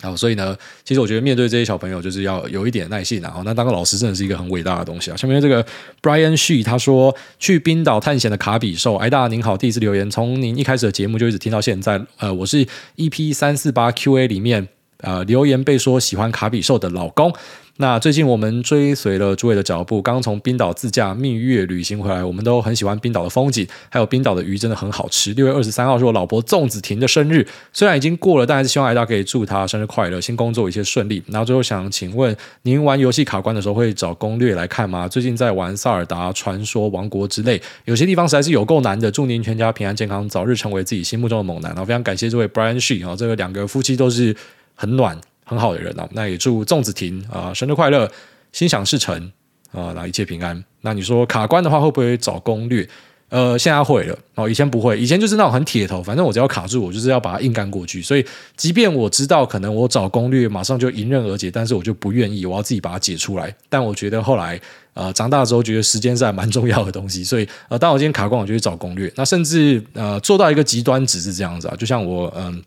[0.00, 3.42] 然后所以呢，其实我觉得面对这些小朋友，就是要有一点耐性啊。
[3.44, 5.16] 那当个老师真的是一个很伟大的东西啊。
[5.16, 5.66] 下面这个
[6.00, 12.00] Brian She 他说去冰岛探险的卡比兽，哎大您好，第一次留言，从您一开始的节目就一直听到现在。
[12.18, 12.64] 呃，我是
[12.96, 14.68] EP 三四八 QA 里面。
[14.98, 17.34] 呃，留言被说喜欢卡比兽的老公，
[17.78, 25.32] 那最近我们追随了诸位的脚步，刚从冰岛自驾蜜月旅行回来，我们都很喜欢冰岛的风景，还有冰岛的鱼真的很好吃。
[25.32, 31.22] 六月二十三号是我老婆粽子婷的生日，虽然已经过了，但还是希望大家可以祝她生日快乐，新工作一切顺利。
[31.26, 35.08] 然后最后想请问，您玩游戏卡关的时候会找攻略来看吗？
[35.08, 39.10] 最近在玩萨尔达传说王国之泪，有些地方实在是有够难的。
[39.10, 41.70] 祝您全家平安健康，早日成为自己心目中的猛男。
[41.70, 44.36] 然后非常感谢这位 Brian She 啊，这个两个夫妻都是
[44.74, 45.18] 很暖。
[45.52, 48.10] 很好的人哦，那也祝粽子婷啊、生日快乐，
[48.52, 49.30] 心想事成
[49.70, 50.64] 啊，那、一切平安。
[50.80, 52.88] 那你说卡关的话，会不会找攻略？
[53.28, 58.02] 呃，现在会了哦，以前不会，以前就是那种很铁头，反正我只要卡住，我就是要把它硬干过去。
[58.02, 58.22] 所以，
[58.58, 63.54] 即便我知道可能我找攻略马上就迎刃而解，但是我就不愿意，我要自己把它解出来。
[63.70, 64.60] 但我觉得后来
[64.92, 69.10] 呃长大之后，觉得时间是还蛮重要的东西，所以呃，当我今天卡关，我就去找攻略。
[69.16, 72.62] 那甚至呃做到一个极端，只是这样子啊，就像我嗯、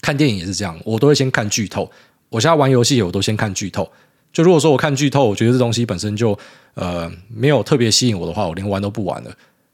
[0.00, 1.90] 看电影也是这样，我都会先看剧透。
[2.30, 3.90] 我现在玩游戏，我都先看剧透。
[4.32, 6.38] 就如果说我看剧透，我觉得这东西本身就
[6.74, 9.30] 呃没有特别吸引我的话，我连玩都不玩了。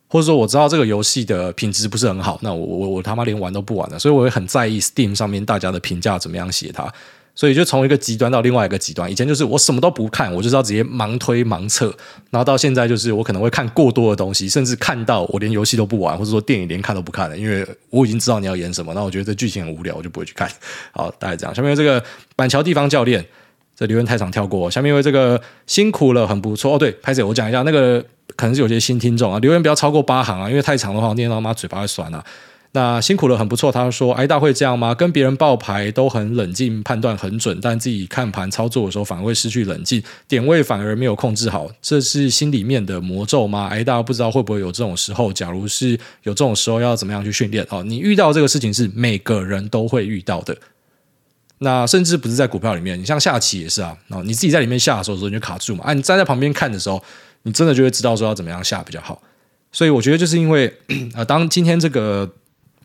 [0.08, 3.98] 或者说我知道这个游戏的品质不是很好，那我我我他妈连玩都不玩了。
[3.98, 6.92] 所以我也很在意 Steam 上面大家的评价怎么样写它。
[7.34, 11.86] 所以就从一个极端到另外一个极端，以前就是我什么都不看，我就是要直接盲推盲测，
[12.30, 20.48] 然后到现在就是我可能会看过多的东西，甚至看到我连游戏都不玩，或者说电影连看都不看了，因为我已经知道你要演什么，那我觉得这剧情很无聊，我就不会去看。
[20.92, 21.52] 好，大概这样。
[21.52, 22.02] 下面这个
[22.36, 23.24] 板桥地方教练，
[23.74, 24.70] 这留言太长跳过。
[24.70, 26.78] 下面因为这个辛苦了，很不错哦。
[26.78, 28.00] 对，拍谢我讲一下，那个
[28.36, 32.24] 可能是有些新听众啊，留言不要超过八行啊，因为太长的话，念到他妈嘴巴会酸啊。
[32.76, 33.70] 那辛苦了，很不错。
[33.70, 34.92] 他说：“挨大会这样吗？
[34.92, 43.68] 跟别人报牌都很冷静，判断很准，但自己看盘操作的时候反而会失去冷静，点位反而没有控制好，这是心里面的魔咒吗？
[43.68, 45.32] 挨大不知道会不会有这种时候？
[45.32, 45.90] 假如是
[46.24, 47.64] 有这种时候，要怎么样去训练？
[47.70, 50.56] 哦，你遇到这个事情是每个人都会遇到的。
[51.58, 53.96] 那甚至不是在股票里面，你像下棋也是啊。
[54.08, 55.84] 哦，你自己在里面下的时候，你就卡住嘛。
[55.84, 57.00] 啊，你站在旁边看的时候，
[57.44, 59.22] 你真的就会知道说要怎么样下比较好。
[59.70, 60.76] 所以我觉得就是因为
[61.14, 62.28] 呃，当今天这个。”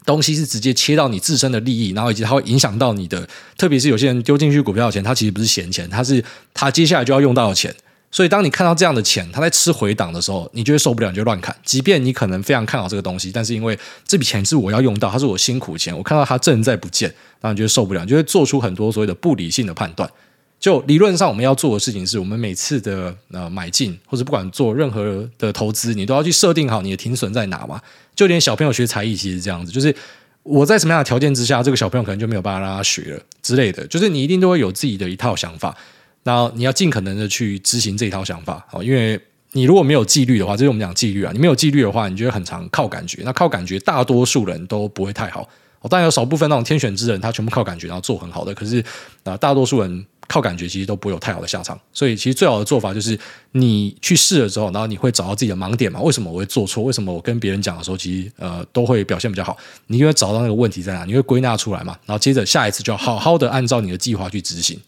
[0.06, 3.28] 东西是直接切到你自身的利益，然后以及它会影响到你的，
[3.58, 6.24] 特别是有些人丢进去股票的钱，他其实不是闲钱，他是
[6.54, 7.74] 他接下来就要用到的钱。
[8.12, 11.56] 所以当你看到这样的钱，他在吃回档的时候，你就会受不了，你就乱砍。
[11.64, 17.08] 即便你可能非常看好这个东西，但是因为这笔钱是我要用到，它是我辛苦钱，我看到它正在不见，
[17.40, 20.10] 然后你就会受不了，你就会做出很多所谓的不理性的判断。
[20.60, 27.80] 就理论上，我们要做的事情是，我们每次的呃买进，或者不管做任何的投资，你都要去设定好你的停损在哪嘛。
[28.20, 29.96] 就连小朋友学才艺，其实这样子，就是
[30.44, 33.88] 我在什么样的条件之下，这个小朋友可能就没有办法让他学了之类的。
[33.88, 35.74] 就是你一定都会有自己的一套想法，
[36.24, 38.68] 然后你要尽可能的去执行这一套想法。
[38.74, 39.18] 哦，因为
[39.54, 43.22] 你如果没有纪律的话，这是我们讲纪律啊，你没有纪律的话，你就会很常靠感觉。
[43.24, 45.48] 那靠感觉，大多数人都不会太好。
[45.80, 48.54] 哦，当然有少部分那种天选之人，他全部靠感觉，然后做很好的。
[48.54, 48.84] 可是
[49.24, 50.06] 啊，大多数人。
[50.30, 53.20] 靠感觉其实都不会有太好的下场，所以其实最好的做法就是
[53.54, 56.00] 你去试了之后，然后你会找到自己的盲点嘛？
[56.02, 56.84] 为什么我会做错？
[56.84, 59.58] 为什么我跟别人讲的时候，其实呃都会表现比较好？
[59.88, 61.98] 你就会找到那个问题在哪，你会归纳出来嘛？
[62.06, 64.80] 然后接着下一次就好好的按照你的计划去执行，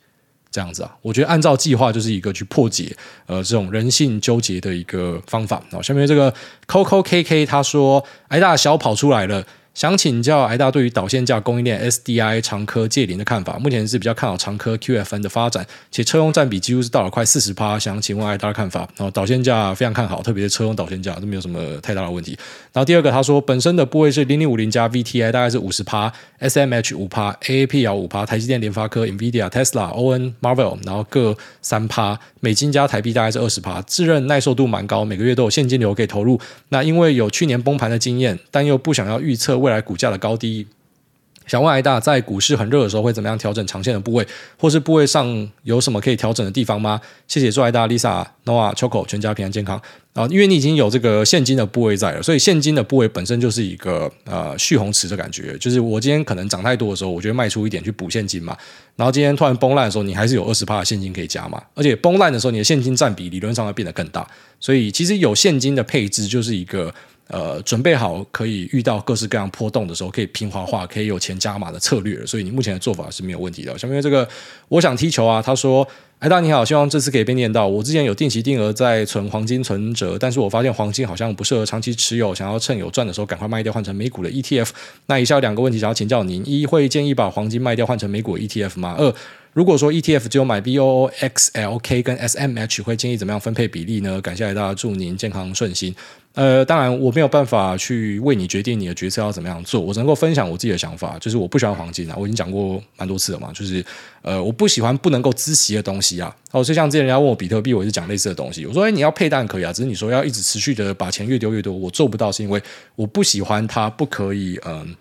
[0.52, 0.96] 这样子啊？
[1.02, 5.60] 我觉得按照计划就是一个去破解呃这种人性纠结的一个方法。
[5.72, 6.32] 然后下面这个
[6.68, 17.80] Coco KK 他说：“哎，大小跑出来了。”想请教艾大对于导线架供应链 SDI 长科界零的看法，目前是比较看好长科 QFN 的发展，且车用占比几乎是到了快四十趴。
[17.80, 22.38] 想请问艾大的看法，然后导线架非常看好，特别是车用导线架都没有什么太大的问题。
[22.74, 26.12] 然后第二个他说本身的部位是零零五零加 VTI 大概是五十趴
[26.42, 36.38] ，SMH 五趴，AAPL 五趴，台积电、联发科、NVIDIA、Tesla、ON、Marvel 然后各三趴，美金加台币大概是二十趴，自认耐受度蛮高，每个月都有现金流可以投入。
[36.70, 39.61] 那因为有去年崩盘的经验，但又不想要预测。
[39.62, 40.68] 未来股价的高低，
[41.48, 44.26] 想问艾大在股市很热的时候会怎么样调整长线的部位，
[44.58, 47.00] 或是部位上有什么可以调整的地方吗？
[47.28, 49.82] 谢谢，祝艾大 Lisa、Noah、Choco 全家平安健康
[50.14, 50.28] 啊！
[50.30, 58.56] 因为你已经有这个现金的部位在了，所以现金的部位本身就是一个呃蓄洪池的感觉，就是我今天可能涨太多的时候，我就卖出一点去补现金嘛。
[58.96, 61.62] 然后今天突然崩烂的时候，你还是有二十趴的现金可以加嘛。
[61.74, 64.26] 而且崩烂的时候，你的现金占比理论上会变得更大，
[64.60, 66.94] 所以其实有现金的配置就是一个。
[67.32, 72.26] 呃，准备好可以遇到各式各样波动的时候，可以平滑化，可以有钱加码的策略。
[72.26, 73.78] 所以你目前的做法是没有问题的。
[73.78, 74.28] 下面这个，
[74.68, 75.42] 我想踢球啊。
[75.42, 75.88] 他说
[76.20, 77.66] ：“哎大你好，希望这次可以被念到。
[77.66, 84.70] 我之前有定期定额在存黄金存折，但是我发现黄金好像不适合长期持有，想要趁有赚的时候赶快卖掉，换成美股的 ETF。
[85.06, 88.96] 那以下有两个问题想要请教您：一，会建议把黄金卖掉换成美股 ETF 吗？
[88.98, 89.14] 二，
[89.54, 94.22] 如果说 ETF 只有买 BOO、XLK 跟 SMH，会建议怎么样分配比例呢？
[94.22, 95.96] 感谢大家，祝您健康顺心。
[96.34, 103.84] 呃，当然我没有办法去为你决定你的决策要怎么样做，我只能够分享我自己的想法，就是我不喜欢黄金啊，我已经讲过蛮多次了嘛，就是
[104.22, 106.34] 呃，我不喜欢不能够知悉的东西啊。
[106.52, 112.62] 哦，就像之前人家问我比特币，我也是讲类似的东西，我说哎，你要配蛋可以啊，只是你说要一直持续的把钱越丢越多，我做不到，是因为
[112.96, 114.96] 我不喜欢它不可以嗯。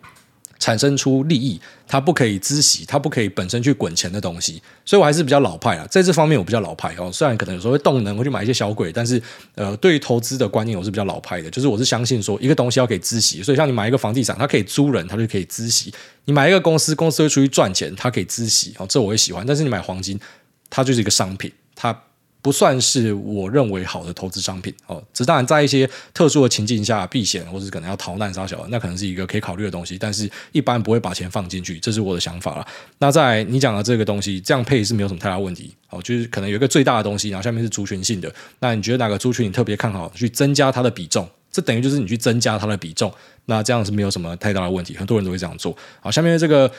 [0.61, 7.11] 产生出利益，它不可以孳息，它不可以本身去滚钱的东西，所以我还是比较老派啊，在这方面我比较老派哦。
[7.13, 9.21] 虽然可能有时候会动能，会去买一些小鬼，但是
[9.57, 15.91] 呃，对于投资的观念我是比较老派的，就是我是相信说一个东西要可以孳息，所以像你买一个房地产，它可以租人，它就可以孳息；
[16.27, 19.45] 你买一个公司，公司会出去赚钱，它可以孳息哦，这我也喜欢。
[19.47, 20.21] 但是你买黄金，
[20.69, 21.99] 它就是一个商品，它。
[22.43, 32.67] 不算是我认为好的投资商品哦，只当然在一些特殊的情境下避险，或者是可能要逃难杀小，那可能是一个可以考虑的东西，但是一般不会把钱放进去，这是我的想法了。
[32.99, 43.13] 那在你讲的这个东西，这样配是没有什么太大问题哦，就是可能有一个最大的东西，然后下面是族群性的，那你觉得哪个族群你特别看好，去增加它的比重，这等于就是你去增加它的比重，
[43.45, 45.77] 那这样是没有什么太大的问题，很多人都会这样做。
[46.01, 46.71] 好，下面这个。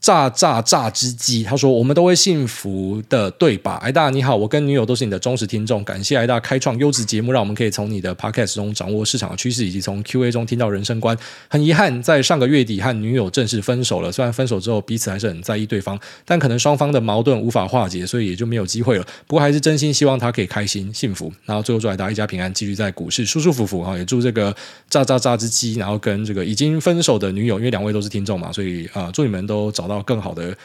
[0.00, 3.74] 炸炸炸之鸡，他说我们都会幸福的，对吧？
[3.82, 11.16] 癌大你好，我跟女友都是你的忠实听众，感谢艾大开创优质节目，让我们可以从你的 podcast 中掌握市场的趋势，以及从 Q&A 中听到人生观。
[11.48, 14.12] 很遗憾，在上个月底和女友正式分手了。
[14.12, 19.04] 虽然分手之后彼此还是很在意对方，但可能双方的矛盾无法化解，所以也就没有机会了。
[19.26, 21.32] 不过还是真心希望他可以开心幸福。
[21.44, 23.82] 然后最后祝癌大一家平安，继续在股市舒舒服服。
[23.82, 24.54] 哈，也祝这个
[24.88, 30.56] 炸炸炸之鸡，然后跟这个已经分手的女友，因为两位都是听众嘛，所以啊、祝你们都找找到更好的。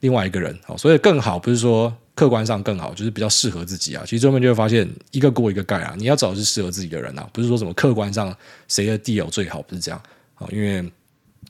[0.00, 4.02] 另外一个人，所以更好不是说客观上更好，就是比较适合自己啊。
[4.06, 5.94] 其实最后面就会发现，一个锅一个盖啊。
[5.94, 8.34] 你要找的是适合自己的人啊，不是说什么客观上
[8.66, 10.02] 谁的地友最好，不是这样
[10.36, 10.48] 啊。
[10.50, 10.82] 因为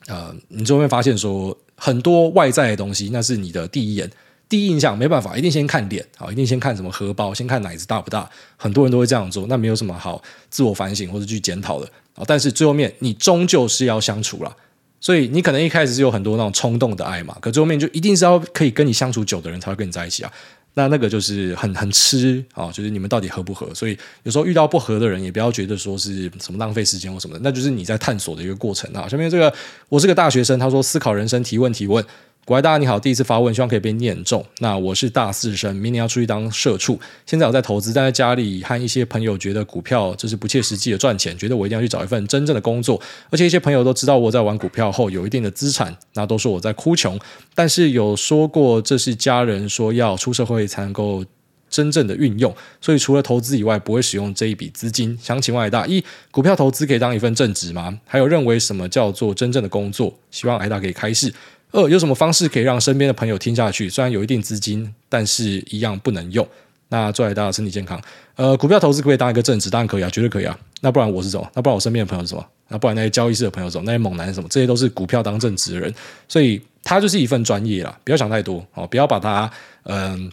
[0.07, 4.11] 呃，你最后面发现说很多外在的东西，那是你的第一眼、
[4.49, 8.29] 第一印象，没办法，一定先看脸啊，一定先看什么荷包，先看奶子大不大。
[8.57, 12.25] 很多人都会这样做，那没有什么好自我反省或者去检讨的啊。
[12.27, 14.53] 但是最后面你终究是要相处了。
[15.01, 20.31] 所以你可能一开始是有很多那种冲动的爱嘛，可最后面就一定是要可以跟你相处久的人才会跟你在一起啊。
[20.73, 23.73] 那那个就是很很吃啊，就是你们到底合不合。
[23.75, 29.05] 所以有时候遇到不合的人，也不要觉得说是什么浪费时间或什么的，那就是你在探索的一个过程啊。
[29.09, 29.53] 下面这个
[29.89, 32.05] 我是个大学生，他说思考人生，提问提问。
[32.43, 34.43] 各位大你好，第一次发问，希望可以被念中。
[34.59, 36.99] 那我是大四生，明年要出去当社畜。
[37.23, 42.99] 现在我在投资，但在家里和一些朋友觉得股票这是不切实际的赚钱，觉得我一定要去找一份真正的工作。
[43.29, 47.17] 而且一些朋友都知道我在玩股票后有一定的资产，那都说我在哭穷。
[47.53, 51.23] 但是有说过这是家人说要出社会才能够
[51.69, 55.15] 真正的运用，所以除了投资以外不会使用这一笔资金。
[55.21, 57.99] 想请问癌大，一股票投资可以当一份正职吗？
[58.07, 60.17] 还有认为什么叫做真正的工作？
[60.31, 61.31] 希望艾大可以开示。
[61.71, 63.89] 二，有什么方式可以让身边的朋友听下去？
[63.89, 66.47] 虽然有一定资金，但是一样不能用。
[66.89, 67.99] 那祝大家身体健康。
[68.35, 69.69] 呃，股票投资可以当一个正职？
[69.69, 70.57] 当然可以啊，绝对可以啊。
[70.81, 71.49] 那不然我是什么？
[71.53, 72.45] 那不然我身边的朋友是什么？
[72.67, 73.83] 那不然那些交易室的朋友是什么？
[73.85, 74.49] 那些猛男什么？
[74.49, 75.93] 这些都是股票当正职的人，
[76.27, 77.97] 所以他就是一份专业啦。
[78.03, 79.49] 不要想太多哦，不要把它
[79.83, 80.29] 嗯、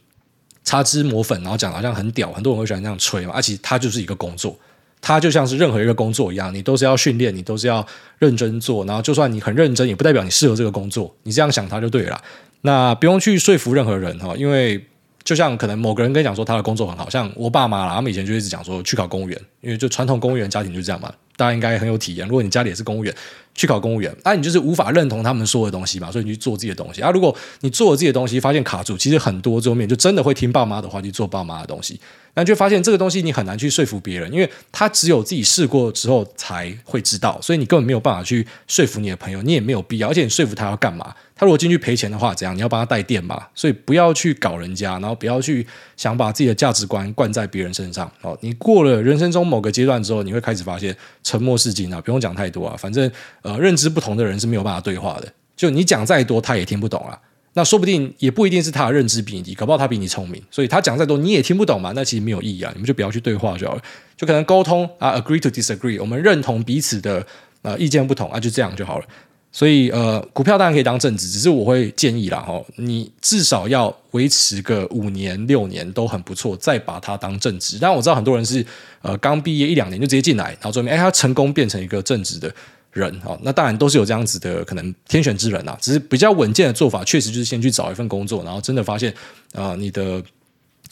[0.65, 3.33] 擦脂抹粉，然后讲好像很屌，很多人会喜欢这样吹嘛。
[3.35, 4.59] 而、啊、且它就是一个工作。
[5.01, 7.87] 它就像是任何一个工作一样，你都是要训练，你都是要
[8.19, 8.85] 认真做。
[8.85, 11.15] 然后，就算你很认真，也不代表你适合这个工作。
[11.23, 12.21] 你这样想，它就对了。
[12.63, 14.85] 那不用去说服任何人哈，因为
[15.23, 21.13] 就像可能某个人跟你讲说他的工作很好，像我爸妈啦，他们以前就一直讲说去考公务员，因为就传统公务员家庭就是这样嘛。
[21.37, 22.27] 大家应该很有体验。
[22.27, 23.15] 如果你家里也是公务员，
[23.55, 27.13] 去考公务员，那、你就是无法认同他们说的东西嘛，所以你去做自己的东西啊。
[27.13, 32.01] 如果你做了自己的东西，发现卡住，其实很多桌面就真的会听爸妈的话去做爸妈的东西。
[32.39, 41.13] 那就发现这个东西你很难去说服别人，因为他只有自己试过之后才会知道，所以你根本没有办法去说服你的朋友，你也没有必要，而且你说服他要干嘛？
[41.35, 42.55] 他如果进去赔钱的话，怎样？
[42.55, 43.45] 你要帮他带电嘛？
[43.57, 45.67] 所以不要去搞人家，然后不要去
[45.97, 48.09] 想把自己的价值观灌在别人身上。
[48.23, 53.11] 哦，你过了人生中某个阶段之后，你会开始发现沉默是金啊，不用讲太多啊，反正
[53.43, 57.19] 呃，认知不同的人是没有办法对话的，就你讲再多，他也听不懂啊。
[57.59, 63.83] 那说不定也不一定是他的认知比你低，搞不好他比你聪明，所以他讲再多你也听不懂嘛，那其实没有意义啊，你们就不要去对话就好了，
[64.17, 67.27] 就可能沟通啊，agree to disagree，我们认同彼此的
[67.63, 69.05] 呃意见不同啊，就这样就好了。
[69.51, 77.77] 所以呃，股票当然可以当正职，只是我会建议啦哈，你至少要维持个五年六年都很不错，再把它当正职。
[77.81, 78.65] 但我知道很多人是
[79.03, 82.55] 呃刚毕业一两年就直接进来，然后最后面哎他成功变成一个正职的。
[82.99, 89.15] 人啊，那当然都是有这样子的可能天选之人啊，只是比较稳健的做法，确实就是先去找一份工作，然后真的发现
[89.55, 90.23] 啊、你的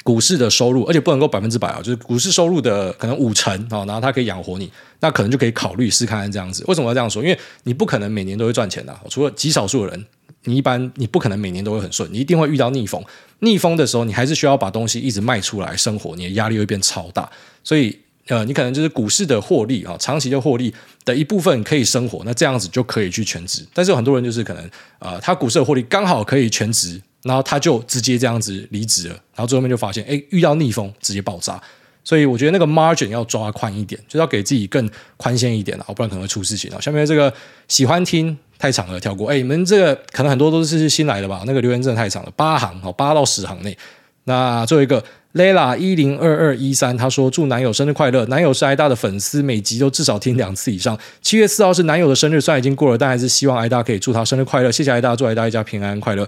[0.03, 6.65] 股市的收入，而且不能够百分之百啊，就是股市收入的可能五成啊，然后它可以养活你，那可能就可以考虑试看看这样子。
[6.69, 7.23] 为什么要这样说？
[7.23, 10.07] 因为你不可能每年都会赚钱的，除了极少数的人。
[10.49, 13.05] 你一般你不可能每年都会很顺，你一定会遇到逆风。
[13.41, 17.29] 逆风的时候，你还是需要把东西一直卖出来生活，你的压力会变超大。
[17.65, 17.99] 所以，
[18.29, 20.72] 呃，你可能就是股市的获利啊，长期的获利
[21.05, 23.64] 的一部分可以生活，那这样子就可以去全职。
[23.72, 31.61] 但是有很多人就是可能，呃，他股市的获利刚好可以全职，然后他就直接这样子离职了，然后最后面就发现，哎，遇到逆风直接爆炸。
[32.03, 36.81] 所以我觉得那个 margin 要抓宽一点，就要给自己更宽限一点了，不然可能会出事情啊。
[36.81, 37.33] 下面这个
[37.66, 39.29] 喜欢听太长了，跳过。
[39.29, 41.43] 哎，你们这个可能很多都是新来的吧？
[41.47, 43.77] 那个留言真的太长了，八行哦，八到十行内。
[44.22, 45.03] 那最后一个
[45.37, 48.24] Lela 一零二二一三，他说祝男友生日快乐。
[48.26, 50.99] 男友是挨大的粉丝，每集都至少听两次以上。
[51.20, 54.72] 七月四号是男友的生日，虽然已经过了，但还是希望挨大可以祝他生日快乐。
[54.72, 56.26] 谢谢挨大，祝挨大一家平安快乐。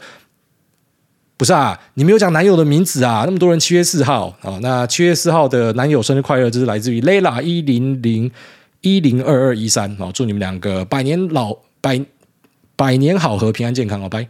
[1.39, 3.23] 不是啊，你没有讲男友的名字啊！
[3.25, 8.31] 那么多人七月四号啊，那七月四号的男友生日快乐，这是来自于 Lela 一零零
[8.81, 12.05] 一零二二一三啊，祝你们两个百年老百
[12.75, 14.29] 百年好合，平安健康，好拜。